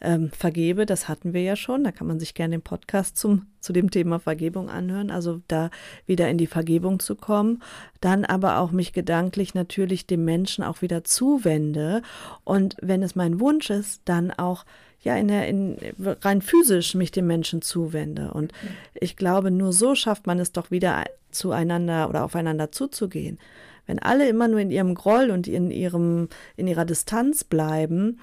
ähm, 0.00 0.30
vergebe, 0.30 0.86
das 0.86 1.08
hatten 1.08 1.34
wir 1.34 1.42
ja 1.42 1.56
schon. 1.56 1.84
Da 1.84 1.92
kann 1.92 2.06
man 2.06 2.18
sich 2.18 2.34
gerne 2.34 2.56
den 2.56 2.62
Podcast 2.62 3.16
zum, 3.16 3.46
zu 3.60 3.72
dem 3.72 3.90
Thema 3.90 4.18
Vergebung 4.18 4.70
anhören. 4.70 5.10
Also 5.10 5.42
da 5.48 5.70
wieder 6.06 6.28
in 6.28 6.38
die 6.38 6.46
Vergebung 6.46 7.00
zu 7.00 7.16
kommen. 7.16 7.62
Dann 8.00 8.24
aber 8.24 8.58
auch 8.58 8.70
mich 8.70 8.92
gedanklich 8.92 9.54
natürlich 9.54 10.06
dem 10.06 10.24
Menschen 10.24 10.64
auch 10.64 10.80
wieder 10.82 11.04
zuwende. 11.04 12.02
Und 12.44 12.76
wenn 12.80 13.02
es 13.02 13.14
mein 13.14 13.40
Wunsch 13.40 13.70
ist, 13.70 14.02
dann 14.06 14.30
auch 14.30 14.64
ja 15.02 15.16
in 15.16 15.28
der 15.28 15.48
in 15.48 15.76
rein 15.98 16.42
physisch 16.42 16.94
mich 16.94 17.10
dem 17.10 17.26
Menschen 17.26 17.62
zuwende 17.62 18.32
und 18.32 18.52
ich 18.92 19.16
glaube 19.16 19.50
nur 19.50 19.72
so 19.72 19.94
schafft 19.94 20.26
man 20.26 20.38
es 20.38 20.52
doch 20.52 20.70
wieder 20.70 21.04
zueinander 21.30 22.10
oder 22.10 22.22
aufeinander 22.22 22.70
zuzugehen 22.70 23.38
wenn 23.86 23.98
alle 23.98 24.28
immer 24.28 24.46
nur 24.46 24.60
in 24.60 24.70
ihrem 24.70 24.94
Groll 24.94 25.30
und 25.30 25.48
in 25.48 25.70
ihrem 25.70 26.28
in 26.56 26.66
ihrer 26.66 26.84
Distanz 26.84 27.44
bleiben 27.44 28.20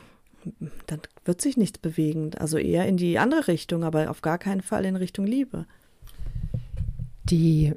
dann 0.87 1.01
wird 1.25 1.41
sich 1.41 1.57
nichts 1.57 1.77
bewegen. 1.77 2.31
Also 2.37 2.57
eher 2.57 2.85
in 2.87 2.97
die 2.97 3.19
andere 3.19 3.47
Richtung, 3.47 3.83
aber 3.83 4.09
auf 4.09 4.21
gar 4.21 4.37
keinen 4.37 4.61
Fall 4.61 4.85
in 4.85 4.95
Richtung 4.95 5.25
Liebe. 5.25 5.65
Die, 7.25 7.73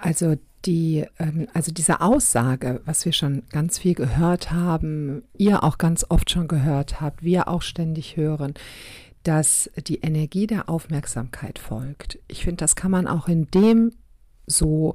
also 0.00 0.36
die, 0.64 1.06
ähm, 1.18 1.48
also 1.54 1.72
diese 1.72 2.00
Aussage, 2.00 2.80
was 2.84 3.04
wir 3.04 3.12
schon 3.12 3.42
ganz 3.50 3.78
viel 3.78 3.94
gehört 3.94 4.50
haben, 4.50 5.22
ihr 5.36 5.62
auch 5.62 5.78
ganz 5.78 6.06
oft 6.08 6.30
schon 6.30 6.48
gehört 6.48 7.00
habt, 7.00 7.22
wir 7.22 7.48
auch 7.48 7.62
ständig 7.62 8.16
hören, 8.16 8.54
dass 9.22 9.70
die 9.86 10.00
Energie 10.00 10.46
der 10.46 10.68
Aufmerksamkeit 10.68 11.58
folgt. 11.58 12.18
Ich 12.28 12.44
finde, 12.44 12.58
das 12.58 12.76
kann 12.76 12.90
man 12.90 13.06
auch 13.06 13.28
in 13.28 13.50
dem 13.50 13.92
so 14.46 14.94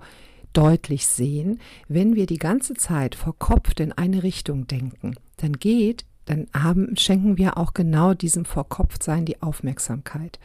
deutlich 0.54 1.08
sehen, 1.08 1.60
wenn 1.88 2.16
wir 2.16 2.26
die 2.26 2.38
ganze 2.38 2.74
Zeit 2.74 3.16
verkopft 3.16 3.80
in 3.80 3.92
eine 3.92 4.24
Richtung 4.24 4.68
denken, 4.68 5.16
dann 5.38 5.54
geht 5.54 6.06
dann 6.26 6.48
haben, 6.54 6.96
schenken 6.98 7.38
wir 7.38 7.58
auch 7.58 7.74
genau 7.74 8.14
diesem 8.14 8.46
Vorkopftsein 8.46 9.26
die 9.26 9.42
Aufmerksamkeit. 9.42 10.40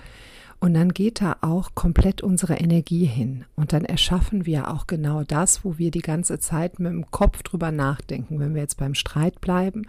Und 0.58 0.74
dann 0.74 0.94
geht 0.94 1.20
da 1.20 1.36
auch 1.42 1.74
komplett 1.74 2.22
unsere 2.22 2.54
Energie 2.54 3.04
hin. 3.04 3.44
Und 3.56 3.72
dann 3.72 3.84
erschaffen 3.84 4.46
wir 4.46 4.70
auch 4.70 4.86
genau 4.86 5.22
das, 5.22 5.64
wo 5.64 5.76
wir 5.76 5.90
die 5.90 6.00
ganze 6.00 6.38
Zeit 6.38 6.78
mit 6.78 6.92
dem 6.92 7.10
Kopf 7.10 7.42
drüber 7.42 7.70
nachdenken. 7.72 8.40
Wenn 8.40 8.54
wir 8.54 8.62
jetzt 8.62 8.78
beim 8.78 8.94
Streit 8.94 9.40
bleiben, 9.40 9.86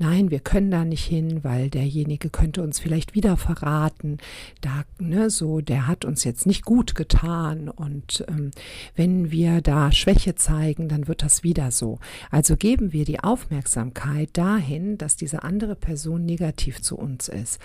nein, 0.00 0.30
wir 0.30 0.40
können 0.40 0.70
da 0.70 0.84
nicht 0.84 1.04
hin, 1.04 1.44
weil 1.44 1.70
derjenige 1.70 2.30
könnte 2.30 2.62
uns 2.62 2.80
vielleicht 2.80 3.14
wieder 3.14 3.36
verraten. 3.36 4.18
Da, 4.60 4.84
ne, 4.98 5.30
so, 5.30 5.60
der 5.60 5.86
hat 5.86 6.04
uns 6.04 6.24
jetzt 6.24 6.46
nicht 6.46 6.64
gut 6.64 6.94
getan. 6.94 7.68
Und 7.68 8.24
ähm, 8.28 8.50
wenn 8.96 9.30
wir 9.30 9.60
da 9.60 9.92
Schwäche 9.92 10.34
zeigen, 10.34 10.88
dann 10.88 11.06
wird 11.06 11.22
das 11.22 11.44
wieder 11.44 11.70
so. 11.70 11.98
Also 12.30 12.56
geben 12.56 12.92
wir 12.92 13.04
die 13.04 13.20
Aufmerksamkeit 13.20 14.30
dahin, 14.32 14.96
dass 14.96 15.16
diese 15.16 15.42
andere 15.42 15.76
Person 15.76 16.24
negativ 16.24 16.80
zu 16.80 16.96
uns 16.96 17.28
ist. 17.28 17.60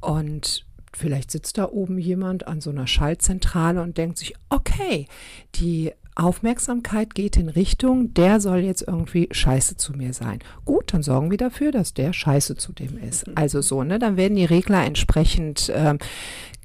Und 0.00 0.66
Vielleicht 0.94 1.30
sitzt 1.30 1.58
da 1.58 1.68
oben 1.68 1.98
jemand 1.98 2.48
an 2.48 2.62
so 2.62 2.70
einer 2.70 2.86
Schaltzentrale 2.86 3.82
und 3.82 3.98
denkt 3.98 4.16
sich, 4.16 4.34
okay, 4.48 5.06
die 5.54 5.92
Aufmerksamkeit 6.18 7.14
geht 7.14 7.36
in 7.36 7.48
Richtung, 7.48 8.12
der 8.12 8.40
soll 8.40 8.58
jetzt 8.58 8.82
irgendwie 8.82 9.28
scheiße 9.30 9.76
zu 9.76 9.92
mir 9.92 10.12
sein. 10.12 10.40
Gut, 10.64 10.92
dann 10.92 11.02
sorgen 11.02 11.30
wir 11.30 11.38
dafür, 11.38 11.70
dass 11.70 11.94
der 11.94 12.12
scheiße 12.12 12.56
zu 12.56 12.72
dem 12.72 12.98
ist. 12.98 13.28
Mhm. 13.28 13.34
Also 13.36 13.60
so, 13.60 13.84
ne? 13.84 13.98
Dann 13.98 14.16
werden 14.16 14.36
die 14.36 14.44
Regler 14.44 14.84
entsprechend 14.84 15.68
äh, 15.68 15.96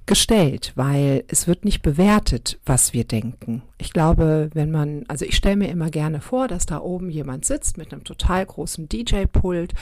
gestellt, 0.06 0.74
weil 0.76 1.24
es 1.28 1.48
wird 1.48 1.64
nicht 1.64 1.82
bewertet, 1.82 2.60
was 2.66 2.94
wir 2.94 3.06
denken. 3.06 3.62
Ich 3.78 3.94
glaube, 3.94 4.50
wenn 4.54 4.70
man, 4.70 5.06
also 5.08 5.24
ich 5.24 5.36
stelle 5.36 5.56
mir 5.56 5.70
immer 5.70 5.90
gerne 5.90 6.20
vor, 6.20 6.48
dass 6.48 6.66
da 6.66 6.80
oben 6.80 7.10
jemand 7.10 7.46
sitzt 7.46 7.78
mit 7.78 7.94
einem 7.94 8.04
total 8.04 8.46
großen 8.46 8.90
DJ-Pult 8.90 9.74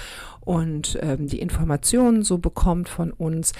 und 0.41 0.99
ähm, 1.01 1.27
die 1.27 1.39
Informationen 1.39 2.23
so 2.23 2.37
bekommt 2.37 2.87
von 2.87 3.11
uns 3.11 3.53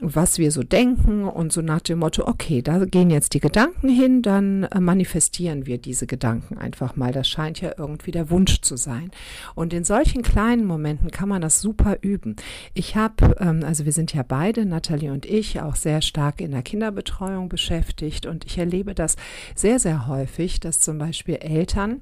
was 0.00 0.38
wir 0.38 0.50
so 0.50 0.62
denken 0.62 1.24
und 1.24 1.52
so 1.52 1.62
nach 1.62 1.80
dem 1.80 2.00
Motto, 2.00 2.26
okay, 2.26 2.62
da 2.62 2.84
gehen 2.84 3.10
jetzt 3.10 3.34
die 3.34 3.40
Gedanken 3.40 3.88
hin, 3.88 4.22
dann 4.22 4.64
äh, 4.64 4.80
manifestieren 4.80 5.66
wir 5.66 5.78
diese 5.78 6.06
Gedanken 6.06 6.58
einfach 6.58 6.96
mal. 6.96 7.12
Das 7.12 7.28
scheint 7.28 7.60
ja 7.60 7.72
irgendwie 7.76 8.10
der 8.10 8.30
Wunsch 8.30 8.60
zu 8.60 8.76
sein. 8.76 9.10
Und 9.54 9.72
in 9.72 9.84
solchen 9.84 10.22
kleinen 10.22 10.66
Momenten 10.66 11.10
kann 11.10 11.28
man 11.28 11.40
das 11.40 11.60
super 11.60 11.98
üben. 12.02 12.36
Ich 12.74 12.96
habe, 12.96 13.36
ähm, 13.40 13.62
also 13.64 13.84
wir 13.84 13.92
sind 13.92 14.12
ja 14.12 14.22
beide, 14.22 14.66
Nathalie 14.66 15.12
und 15.12 15.24
ich, 15.24 15.60
auch 15.60 15.76
sehr 15.76 16.02
stark 16.02 16.40
in 16.40 16.50
der 16.50 16.62
Kinderbetreuung 16.62 17.48
beschäftigt 17.48 18.26
und 18.26 18.44
ich 18.44 18.58
erlebe 18.58 18.94
das 18.94 19.16
sehr, 19.54 19.78
sehr 19.78 20.06
häufig, 20.06 20.60
dass 20.60 20.80
zum 20.80 20.98
Beispiel 20.98 21.36
Eltern 21.36 22.00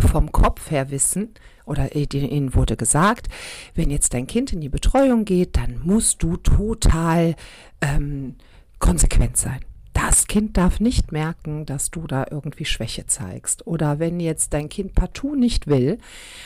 vom 0.00 0.32
Kopf 0.32 0.70
her 0.70 0.90
wissen, 0.90 1.34
oder 1.66 1.94
ihnen 1.94 2.54
wurde 2.54 2.76
gesagt, 2.76 3.28
wenn 3.74 3.90
jetzt 3.90 4.14
dein 4.14 4.26
Kind 4.26 4.52
in 4.52 4.60
die 4.60 4.68
Betreuung 4.68 5.24
geht, 5.24 5.56
dann 5.56 5.80
musst 5.84 6.22
du 6.22 6.36
total 6.36 7.34
ähm, 7.80 8.36
konsequent 8.78 9.36
sein. 9.36 9.60
Das 9.92 10.26
Kind 10.26 10.56
darf 10.56 10.78
nicht 10.78 11.10
merken, 11.10 11.66
dass 11.66 11.90
du 11.90 12.06
da 12.06 12.26
irgendwie 12.30 12.66
Schwäche 12.66 13.06
zeigst. 13.06 13.66
Oder 13.66 13.98
wenn 13.98 14.20
jetzt 14.20 14.52
dein 14.52 14.68
Kind 14.68 14.94
partout 14.94 15.34
nicht 15.34 15.66
will 15.66 15.98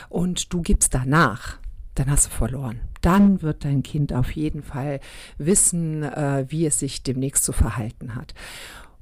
und 0.08 0.52
du 0.52 0.62
gibst 0.62 0.94
danach, 0.94 1.58
dann 1.96 2.10
hast 2.10 2.26
du 2.26 2.30
verloren. 2.30 2.80
Dann 3.00 3.42
wird 3.42 3.64
dein 3.64 3.82
Kind 3.82 4.12
auf 4.12 4.30
jeden 4.30 4.62
Fall 4.62 5.00
wissen, 5.36 6.04
äh, 6.04 6.46
wie 6.48 6.64
es 6.64 6.78
sich 6.78 7.02
demnächst 7.02 7.44
zu 7.44 7.52
verhalten 7.52 8.14
hat. 8.14 8.34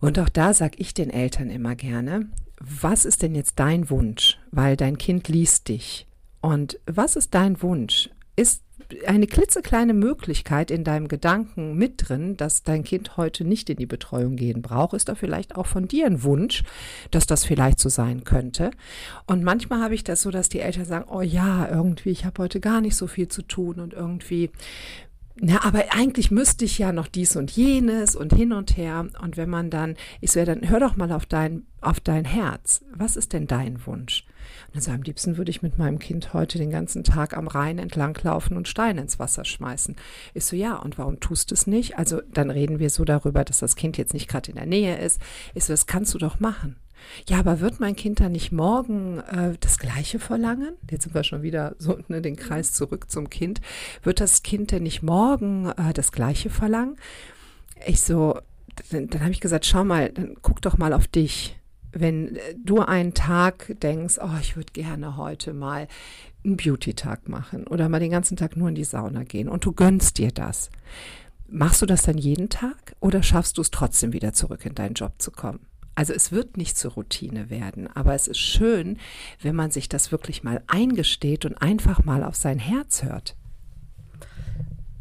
Und 0.01 0.19
auch 0.19 0.29
da 0.29 0.55
sage 0.55 0.79
ich 0.79 0.95
den 0.95 1.11
Eltern 1.11 1.51
immer 1.51 1.77
gerne, 1.77 2.27
was 2.61 3.05
ist 3.05 3.23
denn 3.23 3.35
jetzt 3.35 3.59
dein 3.59 3.91
Wunsch? 3.91 4.39
Weil 4.51 4.77
dein 4.77 4.99
Kind 4.99 5.29
liest 5.29 5.69
dich. 5.69 6.07
Und 6.41 6.79
was 6.87 7.17
ist 7.17 7.35
dein 7.35 7.63
Wunsch? 7.63 8.11
Ist 8.37 8.63
eine 9.07 9.27
klitzekleine 9.27 9.93
Möglichkeit 9.93 10.71
in 10.71 10.83
deinem 10.83 11.09
Gedanken 11.09 11.77
mit 11.77 12.09
drin, 12.09 12.37
dass 12.37 12.63
dein 12.63 12.85
Kind 12.85 13.17
heute 13.17 13.45
nicht 13.45 13.69
in 13.69 13.77
die 13.77 13.87
Betreuung 13.87 14.37
gehen 14.37 14.63
braucht, 14.63 14.95
ist 14.95 15.09
da 15.09 15.15
vielleicht 15.15 15.57
auch 15.57 15.67
von 15.67 15.89
dir 15.89 16.07
ein 16.07 16.23
Wunsch, 16.23 16.63
dass 17.11 17.27
das 17.27 17.45
vielleicht 17.45 17.81
so 17.81 17.89
sein 17.89 18.25
könnte. 18.25 18.71
Und 19.27 19.45
manchmal 19.45 19.83
habe 19.83 19.95
ich 19.95 20.05
das 20.05 20.23
so, 20.23 20.31
dass 20.31 20.49
die 20.49 20.61
Eltern 20.61 20.87
sagen, 20.87 21.11
oh 21.11 21.21
ja, 21.21 21.69
irgendwie, 21.69 22.11
ich 22.11 22.25
habe 22.25 22.43
heute 22.43 22.61
gar 22.61 22.81
nicht 22.81 22.97
so 22.97 23.07
viel 23.07 23.29
zu 23.29 23.43
tun 23.43 23.79
und 23.79 23.93
irgendwie 23.93 24.51
na, 25.41 25.65
aber 25.65 25.93
eigentlich 25.93 26.31
müsste 26.31 26.65
ich 26.65 26.79
ja 26.79 26.93
noch 26.93 27.07
dies 27.07 27.37
und 27.37 27.51
jenes 27.51 28.17
und 28.17 28.33
hin 28.33 28.53
und 28.53 28.77
her. 28.77 29.07
Und 29.23 29.37
wenn 29.37 29.51
man 29.51 29.71
dann, 29.71 29.97
ich 30.21 30.33
so, 30.33 30.41
ja, 30.41 30.45
dann 30.45 30.69
hör 30.69 30.81
doch 30.81 30.97
mal 30.97 31.13
auf 31.13 31.27
dein, 31.27 31.67
auf 31.81 32.01
dein 32.01 32.25
Herz. 32.25 32.85
Was 32.93 33.17
ist 33.17 33.33
denn 33.33 33.47
dein 33.47 33.87
Wunsch? 33.87 34.25
Und 34.69 34.77
dann 34.77 34.83
so, 34.83 34.91
am 34.91 35.03
liebsten 35.03 35.39
würde 35.39 35.51
ich 35.51 35.63
mit 35.63 35.79
meinem 35.79 35.99
Kind 35.99 36.35
heute 36.35 36.59
den 36.59 36.71
ganzen 36.71 37.03
Tag 37.03 37.37
am 37.37 37.49
Rhein 37.49 37.79
entlanglaufen 37.79 38.57
und 38.57 38.69
Steine 38.69 39.01
ins 39.01 39.19
Wasser 39.19 39.45
schmeißen. 39.45 39.97
Ich 40.35 40.45
so, 40.45 40.57
ja, 40.57 40.77
und 40.77 40.99
warum 40.99 41.21
tust 41.21 41.51
du 41.51 41.55
es 41.55 41.67
nicht? 41.67 41.99
Also 41.99 42.21
dann 42.33 42.51
reden 42.51 42.79
wir 42.79 42.91
so 42.91 43.05
darüber, 43.05 43.45
dass 43.45 43.59
das 43.59 43.77
Kind 43.77 43.97
jetzt 43.97 44.13
nicht 44.13 44.29
gerade 44.29 44.51
in 44.51 44.57
der 44.57 44.67
Nähe 44.67 44.99
ist. 44.99 45.21
Ich 45.55 45.65
so, 45.65 45.73
das 45.73 45.87
kannst 45.87 46.13
du 46.13 46.19
doch 46.19 46.39
machen. 46.39 46.77
Ja, 47.29 47.39
aber 47.39 47.61
wird 47.61 47.81
mein 47.81 47.97
Kind 47.97 48.21
dann 48.21 48.33
nicht 48.33 48.53
morgen 48.53 49.21
äh, 49.21 49.57
das 49.61 49.79
Gleiche 49.79 50.19
verlangen? 50.19 50.75
Jetzt 50.91 51.05
sind 51.05 51.15
wir 51.15 51.25
schon 51.25 51.43
wieder 51.43 51.75
so 51.79 51.99
ne, 52.09 52.21
den 52.21 52.37
Kreis 52.37 52.73
zurück 52.73 53.11
zum 53.11 53.31
Kind. 53.31 53.61
Wird 54.03 54.21
das 54.21 54.43
Kind 54.43 54.73
denn 54.73 54.83
nicht 54.83 55.03
morgen 55.03 55.71
äh, 55.77 55.93
das 55.93 56.13
Gleiche 56.13 56.51
verlangen? 56.51 56.97
Ich 57.87 58.01
so, 58.01 58.39
dann, 58.91 59.09
dann 59.09 59.23
habe 59.23 59.33
ich 59.33 59.41
gesagt, 59.41 59.67
schau 59.67 59.85
mal, 59.85 60.11
dann 60.11 60.37
guck 60.43 60.61
doch 60.63 60.79
mal 60.79 60.93
auf 60.93 61.07
dich. 61.07 61.58
Wenn 61.93 62.37
äh, 62.37 62.55
du 62.63 62.81
einen 62.81 63.15
Tag 63.15 63.75
denkst, 63.81 64.19
oh, 64.23 64.39
ich 64.41 64.57
würde 64.57 64.73
gerne 64.73 65.17
heute 65.17 65.53
mal 65.53 65.89
einen 66.45 66.57
Beauty-Tag 66.57 67.29
machen 67.29 67.67
oder 67.67 67.89
mal 67.89 68.01
den 68.01 68.11
ganzen 68.11 68.37
Tag 68.37 68.57
nur 68.57 68.69
in 68.69 68.75
die 68.75 68.85
Sauna 68.85 69.25
gehen 69.25 69.49
und 69.49 69.65
du 69.65 69.73
gönnst 69.73 70.19
dir 70.19 70.31
das. 70.31 70.71
Machst 71.49 71.81
du 71.81 71.87
das 71.87 72.03
dann 72.03 72.19
jeden 72.19 72.51
Tag 72.51 72.95
oder 73.01 73.23
schaffst 73.23 73.57
du 73.57 73.63
es 73.63 73.71
trotzdem 73.71 74.13
wieder 74.13 74.33
zurück 74.33 74.67
in 74.67 74.75
deinen 74.75 74.95
Job 74.95 75.15
zu 75.19 75.31
kommen? 75.31 75.61
Also 75.95 76.13
es 76.13 76.31
wird 76.31 76.57
nicht 76.57 76.79
zur 76.79 76.93
Routine 76.93 77.51
werden, 77.51 77.89
aber 77.89 78.15
es 78.15 78.29
ist 78.29 78.39
schön, 78.39 78.99
wenn 79.43 79.57
man 79.57 79.73
sich 79.73 79.89
das 79.89 80.13
wirklich 80.13 80.45
mal 80.45 80.63
eingesteht 80.69 81.45
und 81.45 81.61
einfach 81.61 82.05
mal 82.05 82.23
auf 82.23 82.37
sein 82.37 82.61
Herz 82.61 83.03
hört. 83.03 83.35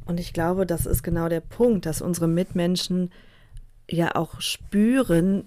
Und 0.06 0.20
ich 0.20 0.34
glaube, 0.34 0.65
das 0.65 0.86
ist 0.86 1.03
genau 1.03 1.29
der 1.29 1.41
Punkt, 1.41 1.86
dass 1.86 2.01
unsere 2.01 2.27
Mitmenschen 2.27 3.12
ja 3.89 4.15
auch 4.15 4.41
spüren, 4.41 5.46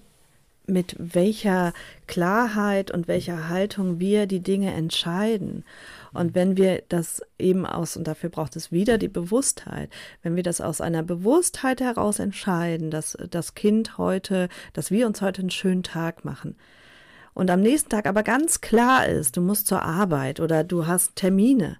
mit 0.67 0.95
welcher 0.97 1.73
Klarheit 2.07 2.91
und 2.91 3.07
welcher 3.07 3.49
Haltung 3.49 3.99
wir 3.99 4.25
die 4.25 4.41
Dinge 4.41 4.73
entscheiden. 4.73 5.63
Und 6.13 6.35
wenn 6.35 6.57
wir 6.57 6.83
das 6.89 7.21
eben 7.39 7.65
aus, 7.65 7.97
und 7.97 8.07
dafür 8.07 8.29
braucht 8.29 8.55
es 8.55 8.71
wieder 8.71 8.97
die 8.97 9.07
Bewusstheit, 9.07 9.89
wenn 10.23 10.35
wir 10.35 10.43
das 10.43 10.61
aus 10.61 10.81
einer 10.81 11.03
Bewusstheit 11.03 11.81
heraus 11.81 12.19
entscheiden, 12.19 12.91
dass 12.91 13.17
das 13.29 13.55
Kind 13.55 13.97
heute, 13.97 14.49
dass 14.73 14.91
wir 14.91 15.07
uns 15.07 15.21
heute 15.21 15.41
einen 15.41 15.51
schönen 15.51 15.83
Tag 15.83 16.25
machen, 16.25 16.55
und 17.33 17.49
am 17.49 17.61
nächsten 17.61 17.89
Tag 17.89 18.07
aber 18.07 18.23
ganz 18.23 18.59
klar 18.59 19.07
ist, 19.07 19.37
du 19.37 19.41
musst 19.41 19.67
zur 19.67 19.83
Arbeit 19.83 20.41
oder 20.41 20.65
du 20.65 20.85
hast 20.85 21.15
Termine, 21.15 21.77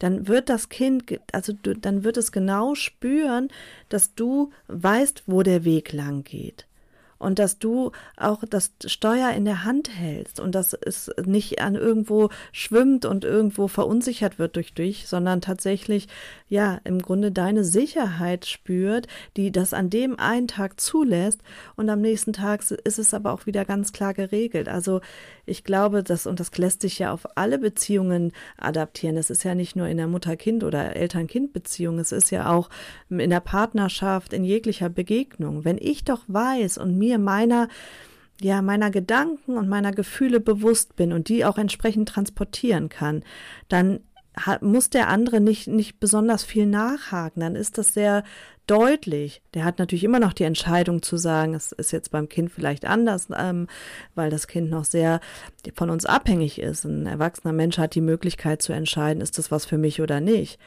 dann 0.00 0.26
wird 0.26 0.48
das 0.48 0.68
Kind, 0.68 1.20
also 1.30 1.52
du, 1.52 1.76
dann 1.76 2.02
wird 2.02 2.16
es 2.16 2.32
genau 2.32 2.74
spüren, 2.74 3.48
dass 3.88 4.16
du 4.16 4.50
weißt, 4.66 5.24
wo 5.26 5.44
der 5.44 5.64
Weg 5.64 5.92
lang 5.92 6.24
geht 6.24 6.66
und 7.20 7.38
dass 7.38 7.58
du 7.58 7.92
auch 8.16 8.42
das 8.48 8.72
Steuer 8.86 9.30
in 9.30 9.44
der 9.44 9.64
Hand 9.64 9.90
hältst 9.94 10.40
und 10.40 10.54
dass 10.54 10.72
es 10.72 11.10
nicht 11.24 11.60
an 11.60 11.74
irgendwo 11.76 12.30
schwimmt 12.50 13.04
und 13.04 13.24
irgendwo 13.24 13.68
verunsichert 13.68 14.38
wird 14.38 14.56
durch 14.56 14.74
dich, 14.74 15.06
sondern 15.06 15.40
tatsächlich 15.40 16.08
ja 16.48 16.80
im 16.84 17.00
Grunde 17.00 17.30
deine 17.30 17.62
Sicherheit 17.62 18.46
spürt, 18.46 19.06
die 19.36 19.52
das 19.52 19.74
an 19.74 19.90
dem 19.90 20.18
einen 20.18 20.48
Tag 20.48 20.80
zulässt 20.80 21.42
und 21.76 21.88
am 21.90 22.00
nächsten 22.00 22.32
Tag 22.32 22.62
ist 22.70 22.98
es 22.98 23.14
aber 23.14 23.32
auch 23.32 23.46
wieder 23.46 23.64
ganz 23.64 23.92
klar 23.92 24.14
geregelt. 24.14 24.68
Also 24.68 25.00
ich 25.44 25.62
glaube, 25.62 26.02
dass 26.02 26.26
und 26.26 26.40
das 26.40 26.56
lässt 26.56 26.80
sich 26.80 26.98
ja 26.98 27.12
auf 27.12 27.26
alle 27.36 27.58
Beziehungen 27.58 28.32
adaptieren. 28.56 29.16
Es 29.18 29.30
ist 29.30 29.44
ja 29.44 29.54
nicht 29.54 29.76
nur 29.76 29.88
in 29.88 29.98
der 29.98 30.06
Mutter-Kind 30.06 30.64
oder 30.64 30.96
Eltern-Kind-Beziehung, 30.96 31.98
es 31.98 32.12
ist 32.12 32.30
ja 32.30 32.50
auch 32.50 32.70
in 33.10 33.30
der 33.30 33.40
Partnerschaft, 33.40 34.32
in 34.32 34.44
jeglicher 34.44 34.88
Begegnung. 34.88 35.64
Wenn 35.66 35.76
ich 35.78 36.04
doch 36.04 36.22
weiß 36.26 36.78
und 36.78 36.96
mir 36.96 37.09
mir 37.10 37.18
meiner 37.18 37.68
ja, 38.42 38.62
meiner 38.62 38.90
Gedanken 38.90 39.58
und 39.58 39.68
meiner 39.68 39.92
Gefühle 39.92 40.40
bewusst 40.40 40.96
bin 40.96 41.12
und 41.12 41.28
die 41.28 41.44
auch 41.44 41.58
entsprechend 41.58 42.08
transportieren 42.08 42.88
kann, 42.88 43.22
dann 43.68 44.00
muss 44.60 44.88
der 44.88 45.08
andere 45.08 45.40
nicht, 45.40 45.66
nicht 45.66 46.00
besonders 46.00 46.44
viel 46.44 46.64
nachhaken. 46.64 47.40
Dann 47.40 47.56
ist 47.56 47.76
das 47.76 47.92
sehr 47.92 48.22
deutlich. 48.66 49.42
Der 49.54 49.64
hat 49.64 49.78
natürlich 49.78 50.04
immer 50.04 50.20
noch 50.20 50.32
die 50.32 50.44
Entscheidung 50.44 51.02
zu 51.02 51.16
sagen, 51.16 51.54
es 51.54 51.72
ist 51.72 51.90
jetzt 51.90 52.12
beim 52.12 52.28
Kind 52.28 52.50
vielleicht 52.50 52.86
anders, 52.86 53.28
ähm, 53.36 53.66
weil 54.14 54.30
das 54.30 54.46
Kind 54.46 54.70
noch 54.70 54.84
sehr 54.84 55.20
von 55.74 55.90
uns 55.90 56.06
abhängig 56.06 56.60
ist. 56.60 56.84
Ein 56.84 57.06
erwachsener 57.06 57.52
Mensch 57.52 57.76
hat 57.76 57.94
die 57.94 58.00
Möglichkeit 58.00 58.62
zu 58.62 58.72
entscheiden, 58.72 59.20
ist 59.20 59.36
das 59.36 59.50
was 59.50 59.66
für 59.66 59.78
mich 59.78 60.00
oder 60.00 60.20
nicht. 60.20 60.58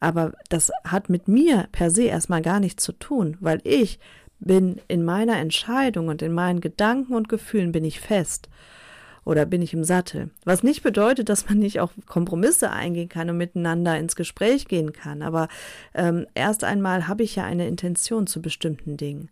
Aber 0.00 0.32
das 0.48 0.72
hat 0.82 1.10
mit 1.10 1.28
mir 1.28 1.68
per 1.72 1.90
se 1.90 2.04
erstmal 2.04 2.40
gar 2.40 2.58
nichts 2.58 2.82
zu 2.82 2.92
tun, 2.92 3.36
weil 3.40 3.60
ich 3.64 4.00
bin 4.40 4.80
in 4.88 5.04
meiner 5.04 5.38
Entscheidung 5.38 6.08
und 6.08 6.22
in 6.22 6.32
meinen 6.32 6.60
Gedanken 6.60 7.14
und 7.14 7.28
Gefühlen 7.28 7.72
bin 7.72 7.84
ich 7.84 8.00
fest 8.00 8.48
oder 9.24 9.46
bin 9.46 9.62
ich 9.62 9.74
im 9.74 9.84
Sattel. 9.84 10.30
Was 10.44 10.62
nicht 10.62 10.82
bedeutet, 10.82 11.28
dass 11.28 11.48
man 11.48 11.58
nicht 11.58 11.80
auch 11.80 11.92
Kompromisse 12.06 12.70
eingehen 12.70 13.08
kann 13.08 13.30
und 13.30 13.36
miteinander 13.36 13.98
ins 13.98 14.16
Gespräch 14.16 14.66
gehen 14.66 14.92
kann. 14.92 15.22
Aber 15.22 15.48
ähm, 15.94 16.26
erst 16.34 16.64
einmal 16.64 17.06
habe 17.06 17.22
ich 17.22 17.36
ja 17.36 17.44
eine 17.44 17.68
Intention 17.68 18.26
zu 18.26 18.40
bestimmten 18.40 18.96
Dingen. 18.96 19.30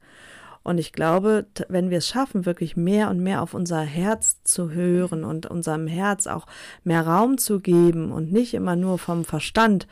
Und 0.63 0.77
ich 0.77 0.93
glaube, 0.93 1.47
wenn 1.69 1.89
wir 1.89 1.99
es 1.99 2.09
schaffen, 2.09 2.45
wirklich 2.45 2.77
mehr 2.77 3.09
und 3.09 3.21
mehr 3.21 3.41
auf 3.41 3.55
unser 3.55 3.81
Herz 3.81 4.43
zu 4.45 4.71
hören 4.71 5.25
und 5.25 5.47
unserem 5.47 5.87
Herz 5.87 6.27
auch 6.27 6.47
mehr 6.85 7.07
Raum 7.07 7.39
zu 7.39 7.61
geben 7.61 8.13
und 8.13 8.33
nicht 8.33 8.53
immer 8.53 8.77
nur 8.77 8.99
vom 8.99 9.25
Verstand 9.25 9.87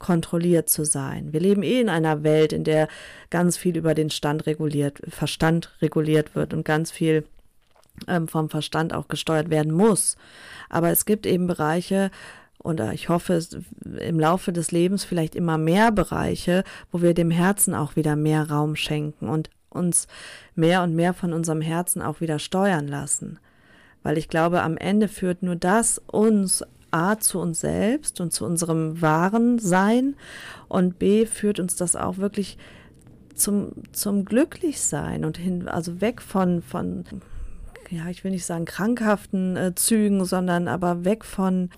kontrolliert 0.00 0.68
zu 0.68 0.84
sein. 0.84 1.32
Wir 1.32 1.38
leben 1.38 1.62
eh 1.62 1.80
in 1.80 1.88
einer 1.88 2.24
Welt, 2.24 2.52
in 2.52 2.64
der 2.64 2.88
ganz 3.30 3.56
viel 3.56 3.76
über 3.76 3.94
den 3.94 4.10
Stand 4.10 4.46
reguliert, 4.46 5.00
Verstand 5.08 5.70
reguliert 5.80 6.34
wird 6.34 6.52
und 6.52 6.64
ganz 6.64 6.90
viel 6.90 7.24
ähm, 8.08 8.26
vom 8.26 8.50
Verstand 8.50 8.92
auch 8.92 9.06
gesteuert 9.06 9.50
werden 9.50 9.72
muss. 9.72 10.16
Aber 10.68 10.90
es 10.90 11.04
gibt 11.04 11.26
eben 11.26 11.46
Bereiche, 11.46 12.10
und 12.62 12.78
ich 12.92 13.08
hoffe 13.08 13.40
im 14.00 14.20
Laufe 14.20 14.52
des 14.52 14.70
Lebens 14.70 15.02
vielleicht 15.04 15.34
immer 15.34 15.56
mehr 15.56 15.92
Bereiche, 15.92 16.62
wo 16.92 17.00
wir 17.00 17.14
dem 17.14 17.30
Herzen 17.30 17.74
auch 17.74 17.96
wieder 17.96 18.16
mehr 18.16 18.50
Raum 18.50 18.76
schenken 18.76 19.30
und 19.30 19.48
uns 19.70 20.08
mehr 20.54 20.82
und 20.82 20.94
mehr 20.94 21.14
von 21.14 21.32
unserem 21.32 21.62
Herzen 21.62 22.02
auch 22.02 22.20
wieder 22.20 22.38
steuern 22.38 22.86
lassen. 22.86 23.38
Weil 24.02 24.18
ich 24.18 24.28
glaube, 24.28 24.62
am 24.62 24.76
Ende 24.76 25.08
führt 25.08 25.42
nur 25.42 25.56
das 25.56 26.02
uns 26.06 26.62
A 26.90 27.18
zu 27.18 27.38
uns 27.38 27.60
selbst 27.60 28.20
und 28.20 28.32
zu 28.32 28.44
unserem 28.44 29.00
wahren 29.00 29.58
Sein 29.58 30.16
und 30.68 30.98
B 30.98 31.26
führt 31.26 31.60
uns 31.60 31.76
das 31.76 31.96
auch 31.96 32.18
wirklich 32.18 32.58
zum, 33.34 33.72
zum 33.92 34.24
Glücklichsein 34.24 35.24
und 35.24 35.38
hin, 35.38 35.68
also 35.68 36.00
weg 36.00 36.20
von, 36.22 36.62
von, 36.62 37.04
ja, 37.88 38.08
ich 38.08 38.22
will 38.22 38.30
nicht 38.30 38.44
sagen 38.44 38.64
krankhaften 38.64 39.56
äh, 39.56 39.74
Zügen, 39.74 40.24
sondern 40.24 40.68
aber 40.68 41.04
weg 41.04 41.24
von 41.24 41.70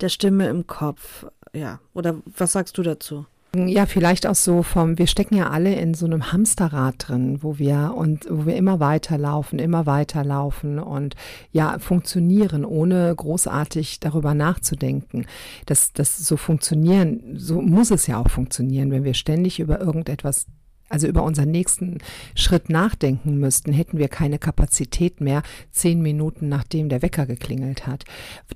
der 0.00 0.08
Stimme 0.08 0.48
im 0.48 0.66
Kopf. 0.66 1.26
Ja, 1.52 1.80
oder 1.94 2.16
was 2.24 2.52
sagst 2.52 2.78
du 2.78 2.82
dazu? 2.82 3.26
Ja, 3.54 3.86
vielleicht 3.86 4.28
auch 4.28 4.36
so 4.36 4.62
vom, 4.62 4.96
wir 4.96 5.08
stecken 5.08 5.34
ja 5.34 5.50
alle 5.50 5.74
in 5.74 5.94
so 5.94 6.06
einem 6.06 6.30
Hamsterrad 6.30 6.94
drin, 6.98 7.42
wo 7.42 7.58
wir 7.58 7.94
und 7.96 8.26
wo 8.30 8.46
wir 8.46 8.54
immer 8.54 8.78
weiterlaufen, 8.78 9.58
immer 9.58 9.86
weiterlaufen 9.86 10.78
und 10.78 11.16
ja, 11.50 11.80
funktionieren, 11.80 12.64
ohne 12.64 13.12
großartig 13.14 13.98
darüber 13.98 14.34
nachzudenken. 14.34 15.26
dass 15.66 15.92
das 15.92 16.16
so 16.16 16.36
funktionieren, 16.36 17.34
so 17.36 17.60
muss 17.60 17.90
es 17.90 18.06
ja 18.06 18.20
auch 18.20 18.30
funktionieren, 18.30 18.92
wenn 18.92 19.02
wir 19.02 19.14
ständig 19.14 19.58
über 19.58 19.80
irgendetwas 19.80 20.46
also 20.90 21.06
über 21.06 21.22
unseren 21.22 21.50
nächsten 21.50 21.98
Schritt 22.34 22.68
nachdenken 22.68 23.38
müssten, 23.38 23.72
hätten 23.72 23.98
wir 23.98 24.08
keine 24.08 24.38
Kapazität 24.38 25.20
mehr, 25.20 25.42
zehn 25.70 26.02
Minuten 26.02 26.48
nachdem 26.48 26.88
der 26.88 27.00
Wecker 27.00 27.26
geklingelt 27.26 27.86
hat. 27.86 28.04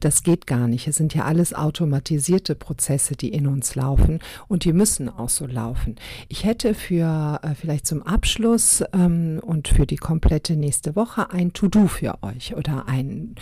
Das 0.00 0.22
geht 0.22 0.46
gar 0.46 0.68
nicht. 0.68 0.86
Es 0.88 0.96
sind 0.96 1.14
ja 1.14 1.24
alles 1.24 1.54
automatisierte 1.54 2.54
Prozesse, 2.54 3.16
die 3.16 3.32
in 3.32 3.46
uns 3.46 3.74
laufen 3.74 4.18
und 4.48 4.64
die 4.64 4.72
müssen 4.72 5.08
auch 5.08 5.28
so 5.28 5.46
laufen. 5.46 5.96
Ich 6.28 6.44
hätte 6.44 6.74
für 6.74 7.40
äh, 7.42 7.54
vielleicht 7.54 7.86
zum 7.86 8.02
Abschluss 8.02 8.82
ähm, 8.92 9.40
und 9.42 9.68
für 9.68 9.86
die 9.86 9.96
komplette 9.96 10.56
nächste 10.56 10.96
Woche 10.96 11.30
ein 11.30 11.52
To-Do 11.52 11.86
für 11.86 12.18
euch 12.22 12.56
oder 12.56 12.88
ein 12.88 13.36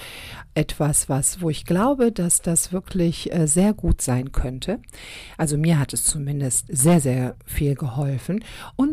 etwas, 0.54 1.08
was, 1.08 1.40
wo 1.40 1.48
ich 1.48 1.64
glaube, 1.64 2.12
dass 2.12 2.42
das 2.42 2.72
wirklich 2.72 3.32
äh, 3.32 3.46
sehr 3.46 3.72
gut 3.72 4.02
sein 4.02 4.32
könnte. 4.32 4.80
Also 5.38 5.56
mir 5.56 5.78
hat 5.78 5.94
es 5.94 6.04
zumindest 6.04 6.66
sehr, 6.68 7.00
sehr 7.00 7.36
viel 7.46 7.74
geholfen. 7.74 8.44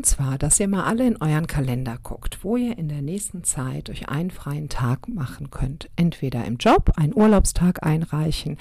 Zwar, 0.05 0.37
dass 0.37 0.59
ihr 0.59 0.67
mal 0.67 0.83
alle 0.83 1.07
in 1.07 1.21
euren 1.21 1.47
Kalender 1.47 1.97
guckt, 2.01 2.39
wo 2.43 2.57
ihr 2.57 2.77
in 2.77 2.89
der 2.89 3.01
nächsten 3.01 3.43
Zeit 3.43 3.89
euch 3.89 4.09
einen 4.09 4.31
freien 4.31 4.69
Tag 4.69 5.07
machen 5.07 5.51
könnt. 5.51 5.89
Entweder 5.95 6.45
im 6.45 6.57
Job 6.57 6.91
einen 6.95 7.15
Urlaubstag 7.15 7.83
einreichen 7.85 8.57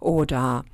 oder 0.00 0.64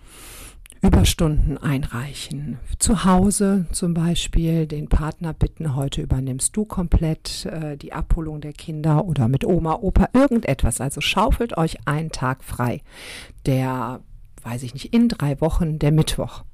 Überstunden 0.81 1.59
einreichen. 1.59 2.59
Zu 2.79 3.05
Hause 3.05 3.67
zum 3.73 3.95
Beispiel 3.95 4.67
den 4.67 4.89
Partner 4.89 5.35
bitten, 5.35 5.75
heute 5.75 6.01
übernimmst 6.03 6.57
du 6.57 6.65
komplett 6.65 7.47
äh, 7.47 7.77
die 7.77 7.93
Abholung 7.93 8.41
der 8.41 8.53
Kinder 8.53 9.05
oder 9.05 9.29
mit 9.29 9.45
Oma, 9.45 9.75
Opa, 9.75 10.09
irgendetwas. 10.13 10.81
Also 10.81 11.01
schaufelt 11.01 11.57
euch 11.57 11.79
einen 11.87 12.13
Tag 12.13 12.45
frei. 12.45 12.83
Der, 13.47 14.01
weiß 14.43 14.63
ich 14.63 14.75
nicht, 14.75 14.95
in 14.95 15.09
drei 15.09 15.41
Wochen, 15.41 15.79
der 15.79 15.93
Mittwoch. 15.93 16.45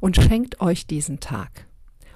Und 0.00 0.16
schenkt 0.16 0.60
euch 0.60 0.86
diesen 0.86 1.20
Tag 1.20 1.66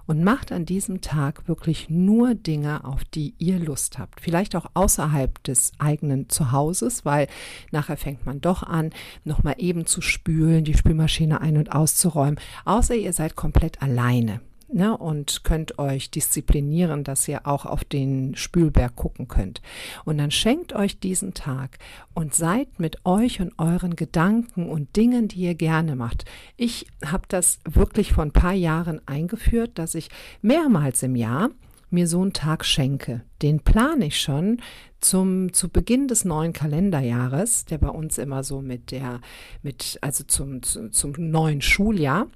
und 0.06 0.22
macht 0.22 0.52
an 0.52 0.64
diesem 0.64 1.00
Tag 1.00 1.48
wirklich 1.48 1.90
nur 1.90 2.34
Dinge, 2.34 2.84
auf 2.84 3.04
die 3.04 3.34
ihr 3.38 3.58
Lust 3.58 3.98
habt. 3.98 4.20
Vielleicht 4.20 4.56
auch 4.56 4.66
außerhalb 4.74 5.42
des 5.44 5.72
eigenen 5.78 6.28
Zuhauses, 6.28 7.04
weil 7.04 7.28
nachher 7.70 7.96
fängt 7.96 8.26
man 8.26 8.40
doch 8.40 8.62
an, 8.62 8.90
nochmal 9.24 9.56
eben 9.58 9.86
zu 9.86 10.00
spülen, 10.00 10.64
die 10.64 10.74
Spülmaschine 10.74 11.40
ein- 11.40 11.56
und 11.56 11.72
auszuräumen. 11.72 12.40
Außer 12.64 12.94
ihr 12.94 13.12
seid 13.12 13.36
komplett 13.36 13.82
alleine 13.82 14.40
ne, 14.68 14.96
und 14.96 15.44
könnt 15.44 15.78
euch 15.78 16.10
disziplinieren, 16.10 17.04
dass 17.04 17.28
ihr 17.28 17.46
auch 17.46 17.66
auf 17.66 17.84
den 17.84 18.34
Spülberg 18.36 18.96
gucken 18.96 19.28
könnt. 19.28 19.62
Und 20.04 20.18
dann 20.18 20.30
schenkt 20.30 20.72
euch 20.72 20.98
diesen 20.98 21.34
Tag 21.34 21.78
und 22.14 22.34
seid 22.34 22.78
mit 22.78 23.04
euch 23.04 23.40
und 23.40 23.52
euren 23.58 23.96
Gedanken 23.96 24.68
und 24.68 24.96
Dingen, 24.96 25.28
die 25.28 25.40
ihr 25.40 25.54
gerne 25.54 25.96
macht. 25.96 26.24
Ich 26.56 26.86
habe 27.04 27.24
das 27.28 27.58
wirklich 27.64 28.12
vor 28.12 28.24
ein 28.24 28.32
paar 28.32 28.54
Jahren 28.54 29.00
eingeführt, 29.06 29.72
dass 29.74 29.94
ich 29.94 30.08
mehrmals 30.42 31.02
im 31.02 31.16
Jahr 31.16 31.50
mir 31.90 32.08
so 32.08 32.20
einen 32.20 32.32
Tag 32.32 32.64
schenke. 32.64 33.22
Den 33.42 33.60
plane 33.60 34.06
ich 34.06 34.20
schon 34.20 34.60
zum 35.00 35.52
zu 35.52 35.68
Beginn 35.68 36.08
des 36.08 36.24
neuen 36.24 36.52
Kalenderjahres, 36.52 37.64
der 37.66 37.78
bei 37.78 37.88
uns 37.88 38.18
immer 38.18 38.42
so 38.42 38.60
mit 38.60 38.90
der 38.90 39.20
mit 39.62 39.98
also 40.00 40.24
zum 40.24 40.62
zum 40.62 41.12
neuen 41.16 41.62
Schuljahr 41.62 42.26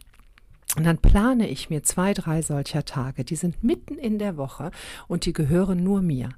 und 0.77 0.85
dann 0.85 0.99
plane 0.99 1.49
ich 1.49 1.71
mir 1.71 1.83
zwei, 1.83 2.15
drei 2.15 2.43
solcher 2.43 2.85
Tage. 2.85 3.25
Die 3.25 3.37
sind 3.37 3.63
mitten 3.63 3.97
in 3.97 4.19
der 4.19 4.37
Woche 4.37 4.71
und 5.09 5.27
die 5.27 5.33
gehören 5.33 5.83
nur 5.83 6.03
mir. 6.03 6.31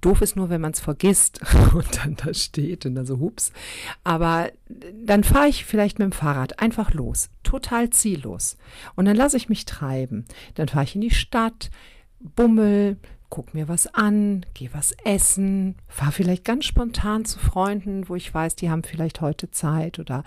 Doof 0.00 0.20
ist 0.20 0.36
nur, 0.36 0.50
wenn 0.50 0.60
man 0.60 0.72
es 0.72 0.80
vergisst 0.80 1.40
und 1.74 1.96
dann 1.96 2.16
da 2.16 2.34
steht 2.34 2.84
und 2.84 2.94
dann 2.94 3.06
so 3.06 3.20
hups. 3.20 3.52
Aber 4.02 4.50
dann 4.68 5.24
fahre 5.24 5.48
ich 5.48 5.64
vielleicht 5.64 5.98
mit 5.98 6.06
dem 6.06 6.12
Fahrrad 6.12 6.60
einfach 6.60 6.92
los, 6.92 7.30
total 7.42 7.90
ziellos. 7.90 8.58
Und 8.96 9.06
dann 9.06 9.16
lasse 9.16 9.38
ich 9.38 9.48
mich 9.48 9.64
treiben. 9.64 10.26
Dann 10.54 10.68
fahre 10.68 10.84
ich 10.84 10.94
in 10.94 11.00
die 11.00 11.10
Stadt, 11.10 11.70
bummel, 12.20 12.98
guck 13.34 13.52
mir 13.52 13.66
was 13.66 13.92
an, 13.92 14.46
geh 14.54 14.70
was 14.72 14.92
essen, 15.04 15.74
fahr 15.88 16.12
vielleicht 16.12 16.44
ganz 16.44 16.66
spontan 16.66 17.24
zu 17.24 17.40
Freunden, 17.40 18.08
wo 18.08 18.14
ich 18.14 18.32
weiß, 18.32 18.54
die 18.54 18.70
haben 18.70 18.84
vielleicht 18.84 19.20
heute 19.20 19.50
Zeit 19.50 19.98
oder 19.98 20.22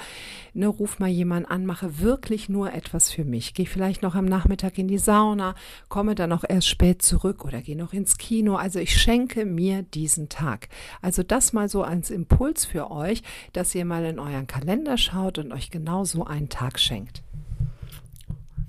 ne, 0.54 0.67
ruf 0.67 1.00
mal 1.00 1.08
jemanden 1.08 1.50
an, 1.50 1.65
mache 1.65 2.00
wirklich 2.00 2.50
nur 2.50 2.74
etwas 2.74 3.10
für 3.10 3.24
mich. 3.24 3.54
Geh 3.54 3.65
vielleicht 3.65 4.02
noch 4.02 4.13
am 4.13 4.26
Nachmittag 4.26 4.78
in 4.78 4.89
die 4.89 4.98
Sauna, 4.98 5.56
komme 5.88 6.15
dann 6.15 6.34
auch 6.34 6.43
erst 6.46 6.67
spät 6.67 7.02
zurück 7.02 7.46
oder 7.46 7.62
geh 7.62 7.76
noch 7.76 7.93
ins 7.93 8.17
Kino. 8.17 8.58
Also 8.58 8.80
ich 8.80 9.02
schenke 9.02 9.46
mir 9.46 9.84
diesen 9.84 10.28
Tag. 10.28 10.67
Also 11.02 11.24
das 11.24 11.54
mal 11.54 11.70
so 11.70 11.84
als 11.84 12.10
Impuls 12.10 12.65
für 12.65 12.91
euch, 12.91 13.24
dass 13.54 13.74
ihr 13.74 13.86
mal 13.86 14.04
in 14.04 14.20
euren 14.20 14.48
Kalender 14.48 14.98
schaut 14.98 15.38
und 15.38 15.54
euch 15.54 15.72
genau 15.72 16.04
so 16.04 16.26
einen 16.26 16.50
Tag 16.50 16.78
schenkt. 16.78 17.24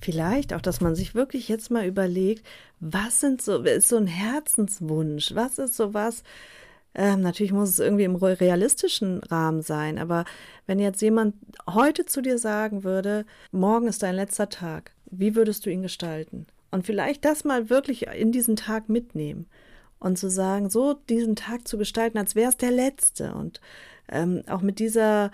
Vielleicht 0.00 0.54
auch, 0.54 0.61
dass 0.61 0.80
man 0.80 0.94
sich 0.94 1.14
wirklich 1.14 1.48
jetzt 1.48 1.70
mal 1.70 1.87
überlegt, 1.87 2.46
was 2.80 3.20
sind 3.20 3.42
so, 3.42 3.62
ist 3.62 3.88
so 3.88 3.96
ein 3.96 4.06
Herzenswunsch? 4.06 5.34
Was 5.34 5.58
ist 5.58 5.76
so 5.76 5.92
was? 5.92 6.22
Ähm, 6.94 7.20
natürlich 7.20 7.52
muss 7.52 7.70
es 7.70 7.78
irgendwie 7.78 8.04
im 8.04 8.16
realistischen 8.16 9.22
Rahmen 9.24 9.62
sein, 9.62 9.98
aber 9.98 10.24
wenn 10.66 10.78
jetzt 10.78 11.02
jemand 11.02 11.34
heute 11.68 12.06
zu 12.06 12.22
dir 12.22 12.38
sagen 12.38 12.82
würde, 12.82 13.26
morgen 13.52 13.88
ist 13.88 14.02
dein 14.02 14.14
letzter 14.14 14.48
Tag, 14.48 14.92
wie 15.11 15.34
würdest 15.34 15.66
du 15.66 15.70
ihn 15.70 15.82
gestalten? 15.82 16.46
Und 16.70 16.87
vielleicht 16.87 17.24
das 17.24 17.44
mal 17.44 17.70
wirklich 17.70 18.06
in 18.08 18.32
diesen 18.32 18.56
Tag 18.56 18.88
mitnehmen 18.88 19.46
und 19.98 20.18
zu 20.18 20.30
sagen, 20.30 20.70
so 20.70 20.94
diesen 20.94 21.37
Tag 21.37 21.66
zu 21.66 21.78
gestalten, 21.78 22.18
als 22.18 22.34
wäre 22.34 22.50
es 22.50 22.56
der 22.56 22.70
letzte 22.70 23.34
und 23.34 23.61
ähm, 24.11 24.42
auch 24.48 24.62
mit 24.62 24.78
dieser 24.78 25.30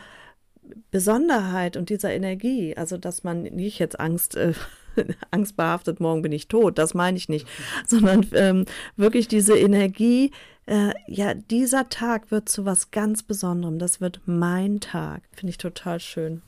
Besonderheit 0.91 1.77
und 1.77 1.91
dieser 1.91 2.13
Energie, 2.13 2.77
also 2.77 2.97
dass 2.97 3.25
man 3.25 3.43
nicht 3.43 3.79
jetzt 3.79 3.99
Angst, 3.99 4.37
äh, 4.37 4.53
angstbehaftet, 5.31 6.01
morgen 6.01 6.23
bin 6.23 6.33
ich 6.33 6.49
tot, 6.49 6.79
das 6.79 6.95
meine 6.95 7.17
ich 7.17 7.29
nicht, 7.29 7.47
sondern 7.87 8.27
ähm, 8.33 8.65
wirklich 8.97 9.29
diese 9.29 9.57
Energie, 9.57 10.31
äh, 10.67 10.93
ja, 11.07 11.35
dieser 11.35 11.89
Tag 11.89 12.31
wird 12.31 12.49
zu 12.49 12.65
was 12.65 12.91
ganz 12.91 13.23
Besonderem, 13.23 13.79
das 13.79 14.01
wird 14.01 14.21
mein 14.27 14.81
Tag, 14.81 15.23
finde 15.33 15.51
ich 15.51 15.59
total 15.59 16.01
schön. 16.01 16.43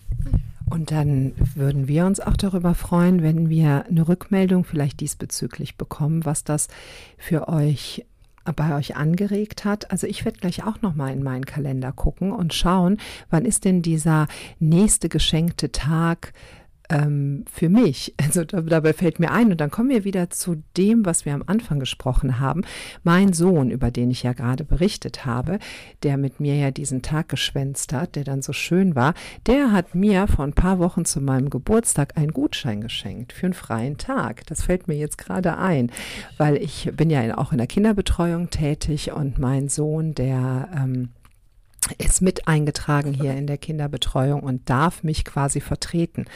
Und 0.68 0.90
dann 0.90 1.32
würden 1.54 1.86
wir 1.86 2.06
uns 2.06 2.18
auch 2.18 2.36
darüber 2.36 2.74
freuen, 2.74 3.22
wenn 3.22 3.48
wir 3.48 3.86
eine 3.86 4.08
Rückmeldung 4.08 4.64
vielleicht 4.64 5.00
diesbezüglich 5.00 5.76
bekommen, 5.76 6.24
was 6.24 6.42
das 6.42 6.66
für 7.18 7.48
euch 7.48 8.04
bei 8.52 8.76
euch 8.76 8.96
angeregt 8.96 9.64
hat. 9.64 9.90
Also 9.90 10.06
ich 10.06 10.24
werde 10.24 10.38
gleich 10.38 10.64
auch 10.64 10.82
noch 10.82 10.94
mal 10.94 11.12
in 11.12 11.22
meinen 11.22 11.46
Kalender 11.46 11.92
gucken 11.92 12.32
und 12.32 12.54
schauen, 12.54 12.98
wann 13.30 13.44
ist 13.44 13.64
denn 13.64 13.82
dieser 13.82 14.28
nächste 14.58 15.08
geschenkte 15.08 15.72
Tag 15.72 16.32
ähm, 16.90 17.44
für 17.50 17.68
mich. 17.68 18.14
Also 18.26 18.42
da, 18.42 18.60
dabei 18.60 18.92
fällt 18.92 19.20
mir 19.20 19.30
ein, 19.30 19.52
und 19.52 19.60
dann 19.60 19.70
kommen 19.70 19.88
wir 19.88 20.02
wieder 20.02 20.30
zu 20.30 20.62
dem, 20.76 21.06
was 21.06 21.24
wir 21.24 21.32
am 21.32 21.44
Anfang 21.46 21.78
gesprochen 21.78 22.40
haben. 22.40 22.62
Mein 23.04 23.32
Sohn, 23.32 23.70
über 23.70 23.92
den 23.92 24.10
ich 24.10 24.24
ja 24.24 24.32
gerade 24.32 24.64
berichtet 24.64 25.24
habe, 25.24 25.60
der 26.02 26.16
mit 26.16 26.40
mir 26.40 26.56
ja 26.56 26.72
diesen 26.72 27.02
Tag 27.02 27.28
geschwänzt 27.28 27.92
hat, 27.92 28.16
der 28.16 28.24
dann 28.24 28.42
so 28.42 28.52
schön 28.52 28.96
war, 28.96 29.14
der 29.46 29.70
hat 29.70 29.94
mir 29.94 30.26
vor 30.26 30.44
ein 30.44 30.54
paar 30.54 30.80
Wochen 30.80 31.04
zu 31.04 31.20
meinem 31.20 31.50
Geburtstag 31.50 32.16
einen 32.16 32.32
Gutschein 32.32 32.80
geschenkt 32.80 33.32
für 33.32 33.46
einen 33.46 33.54
freien 33.54 33.96
Tag. 33.96 34.44
Das 34.46 34.62
fällt 34.62 34.88
mir 34.88 34.96
jetzt 34.96 35.18
gerade 35.18 35.56
ein, 35.56 35.92
weil 36.38 36.56
ich 36.56 36.90
bin 36.96 37.10
ja 37.10 37.38
auch 37.38 37.52
in 37.52 37.58
der 37.58 37.68
Kinderbetreuung 37.68 38.50
tätig 38.50 39.12
und 39.12 39.38
mein 39.38 39.68
Sohn, 39.68 40.14
der 40.14 40.68
ähm, 40.74 41.10
ist 41.98 42.22
mit 42.22 42.48
eingetragen 42.48 43.14
hier 43.14 43.34
in 43.34 43.46
der 43.46 43.58
Kinderbetreuung 43.58 44.42
und 44.42 44.68
darf 44.68 45.02
mich 45.02 45.24
quasi 45.24 45.60
vertreten. 45.60 46.26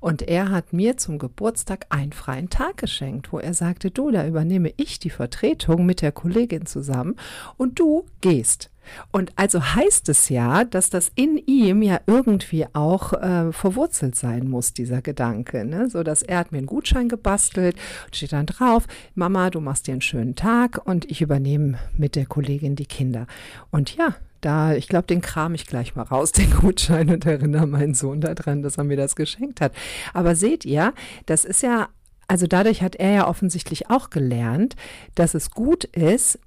Und 0.00 0.22
er 0.22 0.50
hat 0.50 0.72
mir 0.72 0.96
zum 0.96 1.18
Geburtstag 1.18 1.86
einen 1.90 2.12
freien 2.12 2.50
Tag 2.50 2.76
geschenkt, 2.76 3.32
wo 3.32 3.38
er 3.38 3.54
sagte, 3.54 3.90
du, 3.90 4.10
da 4.10 4.26
übernehme 4.26 4.72
ich 4.76 4.98
die 4.98 5.10
Vertretung 5.10 5.86
mit 5.86 6.02
der 6.02 6.12
Kollegin 6.12 6.66
zusammen 6.66 7.16
und 7.56 7.78
du 7.78 8.04
gehst. 8.20 8.70
Und 9.10 9.32
also 9.36 9.62
heißt 9.62 10.08
es 10.08 10.28
ja, 10.28 10.64
dass 10.64 10.90
das 10.90 11.10
in 11.14 11.36
ihm 11.46 11.82
ja 11.82 12.00
irgendwie 12.06 12.66
auch 12.72 13.12
äh, 13.12 13.52
verwurzelt 13.52 14.16
sein 14.16 14.48
muss, 14.48 14.72
dieser 14.72 15.02
Gedanke. 15.02 15.64
Ne? 15.64 15.90
So 15.90 16.02
dass 16.02 16.22
er 16.22 16.38
hat 16.38 16.52
mir 16.52 16.58
einen 16.58 16.66
Gutschein 16.66 17.08
gebastelt, 17.08 17.76
steht 18.12 18.32
dann 18.32 18.46
drauf, 18.46 18.86
Mama, 19.14 19.50
du 19.50 19.60
machst 19.60 19.86
dir 19.86 19.92
einen 19.92 20.00
schönen 20.00 20.36
Tag 20.36 20.80
und 20.86 21.10
ich 21.10 21.20
übernehme 21.20 21.78
mit 21.96 22.16
der 22.16 22.26
Kollegin 22.26 22.76
die 22.76 22.86
Kinder. 22.86 23.26
Und 23.70 23.96
ja, 23.96 24.14
da, 24.40 24.74
ich 24.74 24.88
glaube, 24.88 25.06
den 25.06 25.20
kram 25.20 25.54
ich 25.54 25.66
gleich 25.66 25.94
mal 25.96 26.02
raus, 26.02 26.32
den 26.32 26.50
Gutschein, 26.50 27.10
und 27.10 27.26
erinnere 27.26 27.66
meinen 27.66 27.94
Sohn 27.94 28.20
daran, 28.20 28.62
dass 28.62 28.78
er 28.78 28.84
mir 28.84 28.96
das 28.96 29.16
geschenkt 29.16 29.60
hat. 29.60 29.72
Aber 30.14 30.34
seht 30.34 30.64
ihr, 30.64 30.92
das 31.26 31.44
ist 31.44 31.62
ja, 31.62 31.88
also 32.26 32.46
dadurch 32.46 32.82
hat 32.82 32.96
er 32.96 33.10
ja 33.10 33.28
offensichtlich 33.28 33.90
auch 33.90 34.10
gelernt, 34.10 34.76
dass 35.14 35.34
es 35.34 35.50
gut 35.50 35.84
ist, 35.84 36.38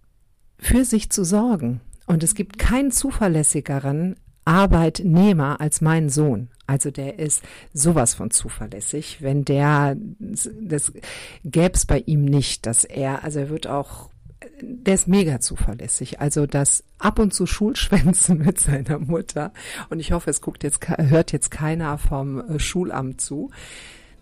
für 0.60 0.86
sich 0.86 1.10
zu 1.10 1.23
sorgen. 1.23 1.82
Und 2.06 2.23
es 2.23 2.36
gibt 2.36 2.60
keinen 2.60 2.91
zuverlässigeren 2.91 4.15
Arbeitnehmer 4.45 5.60
als 5.60 5.82
mein 5.82 6.10
Sohn. 6.10 6.49
Also 6.67 6.91
der 6.91 7.19
ist 7.19 7.43
sowas 7.73 8.13
von 8.13 8.32
zuverlässig. 8.32 9.21
Wenn 9.21 9.43
der, 9.43 9.97
das 10.19 10.93
gäbe 11.43 11.73
es 11.73 11.86
bei 11.86 11.99
ihm 12.06 12.23
nicht, 12.25 12.65
dass 12.65 12.84
er, 12.84 13.23
also 13.23 13.39
er 13.39 13.49
wird 13.49 13.67
auch 13.67 14.11
der 14.62 14.95
ist 14.95 15.08
mega 15.08 15.39
zuverlässig. 15.39 16.19
Also 16.19 16.45
das 16.45 16.84
ab 16.97 17.19
und 17.19 17.34
zu 17.34 17.45
Schulschwänzen 17.45 18.38
mit 18.45 18.60
seiner 18.60 18.99
Mutter. 18.99 19.54
Und 19.89 19.99
ich 19.99 20.12
hoffe, 20.12 20.30
es 20.30 20.41
guckt 20.41 20.63
jetzt, 20.63 20.88
hört 20.88 21.32
jetzt 21.32 21.51
keiner 21.51 21.97
vom 21.97 22.39
äh, 22.39 22.60
Schulamt 22.60 23.21
zu. 23.21 23.51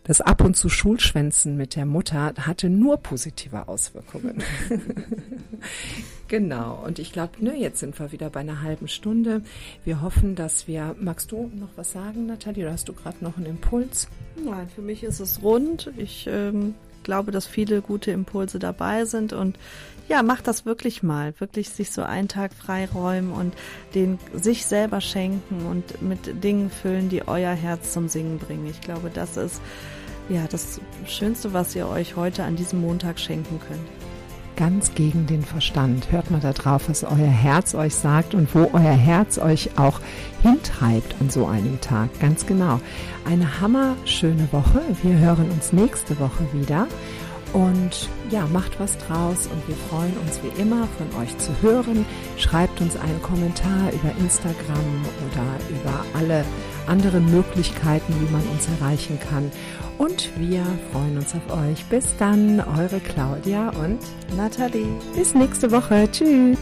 Das 0.03 0.21
ab 0.21 0.41
und 0.41 0.55
zu 0.57 0.69
Schulschwänzen 0.69 1.55
mit 1.55 1.75
der 1.75 1.85
Mutter 1.85 2.33
hatte 2.39 2.69
nur 2.69 2.97
positive 2.97 3.67
Auswirkungen. 3.67 4.41
genau. 6.27 6.83
Und 6.83 6.97
ich 6.97 7.11
glaube, 7.11 7.33
ne, 7.43 7.55
jetzt 7.55 7.79
sind 7.79 7.99
wir 7.99 8.11
wieder 8.11 8.31
bei 8.31 8.39
einer 8.39 8.63
halben 8.63 8.87
Stunde. 8.87 9.43
Wir 9.85 10.01
hoffen, 10.01 10.35
dass 10.35 10.67
wir. 10.67 10.95
Magst 10.99 11.31
du 11.31 11.51
noch 11.53 11.69
was 11.75 11.91
sagen, 11.91 12.25
Nathalie? 12.25 12.63
Oder 12.63 12.73
hast 12.73 12.89
du 12.89 12.93
gerade 12.93 13.23
noch 13.23 13.37
einen 13.37 13.45
Impuls? 13.45 14.07
Nein, 14.43 14.67
für 14.73 14.81
mich 14.81 15.03
ist 15.03 15.19
es 15.19 15.43
rund. 15.43 15.91
Ich 15.95 16.27
ähm, 16.31 16.73
glaube, 17.03 17.31
dass 17.31 17.45
viele 17.45 17.81
gute 17.81 18.09
Impulse 18.09 18.57
dabei 18.57 19.05
sind 19.05 19.33
und 19.33 19.59
ja, 20.09 20.23
macht 20.23 20.47
das 20.47 20.65
wirklich 20.65 21.03
mal. 21.03 21.33
Wirklich 21.39 21.69
sich 21.69 21.91
so 21.91 22.01
einen 22.01 22.27
Tag 22.27 22.53
freiräumen 22.53 23.31
und 23.31 23.53
den 23.93 24.19
sich 24.33 24.65
selber 24.65 25.01
schenken 25.01 25.67
und 25.67 26.01
mit 26.01 26.43
Dingen 26.43 26.71
füllen, 26.71 27.09
die 27.09 27.27
euer 27.27 27.53
Herz 27.53 27.93
zum 27.93 28.09
Singen 28.09 28.39
bringen. 28.39 28.67
Ich 28.67 28.81
glaube, 28.81 29.11
das 29.13 29.37
ist 29.37 29.61
ja 30.27 30.45
das 30.49 30.81
Schönste, 31.05 31.53
was 31.53 31.75
ihr 31.75 31.87
euch 31.87 32.15
heute 32.15 32.43
an 32.43 32.55
diesem 32.55 32.81
Montag 32.81 33.19
schenken 33.19 33.59
könnt. 33.67 33.87
Ganz 34.55 34.93
gegen 34.93 35.25
den 35.25 35.43
Verstand. 35.43 36.11
Hört 36.11 36.31
mal 36.31 36.41
da 36.41 36.51
drauf, 36.51 36.89
was 36.89 37.05
euer 37.05 37.15
Herz 37.15 37.75
euch 37.75 37.95
sagt 37.95 38.33
und 38.33 38.53
wo 38.53 38.69
euer 38.73 38.91
Herz 38.91 39.37
euch 39.37 39.69
auch 39.77 40.01
hintreibt 40.41 41.15
an 41.21 41.29
so 41.29 41.45
einem 41.45 41.79
Tag. 41.79 42.09
Ganz 42.19 42.45
genau. 42.45 42.81
Eine 43.25 43.61
hammerschöne 43.61 44.49
Woche. 44.51 44.81
Wir 45.01 45.17
hören 45.17 45.49
uns 45.49 45.71
nächste 45.71 46.19
Woche 46.19 46.45
wieder. 46.51 46.87
Und 47.53 48.09
ja, 48.29 48.45
macht 48.47 48.79
was 48.79 48.97
draus 48.97 49.47
und 49.47 49.67
wir 49.67 49.75
freuen 49.89 50.15
uns 50.17 50.39
wie 50.43 50.61
immer 50.61 50.87
von 50.97 51.21
euch 51.21 51.35
zu 51.39 51.51
hören. 51.61 52.05
Schreibt 52.37 52.79
uns 52.79 52.95
einen 52.95 53.21
Kommentar 53.21 53.91
über 53.91 54.11
Instagram 54.19 55.05
oder 55.31 55.45
über 55.69 56.05
alle 56.17 56.45
anderen 56.87 57.29
Möglichkeiten, 57.31 58.13
wie 58.19 58.31
man 58.31 58.47
uns 58.49 58.67
erreichen 58.79 59.19
kann. 59.19 59.51
Und 59.97 60.29
wir 60.37 60.63
freuen 60.91 61.17
uns 61.17 61.33
auf 61.33 61.57
euch. 61.57 61.83
Bis 61.85 62.15
dann, 62.17 62.59
eure 62.59 62.99
Claudia 62.99 63.69
und 63.69 63.99
Nathalie. 64.37 64.87
Bis 65.15 65.33
nächste 65.33 65.71
Woche. 65.71 66.07
Tschüss. 66.11 66.57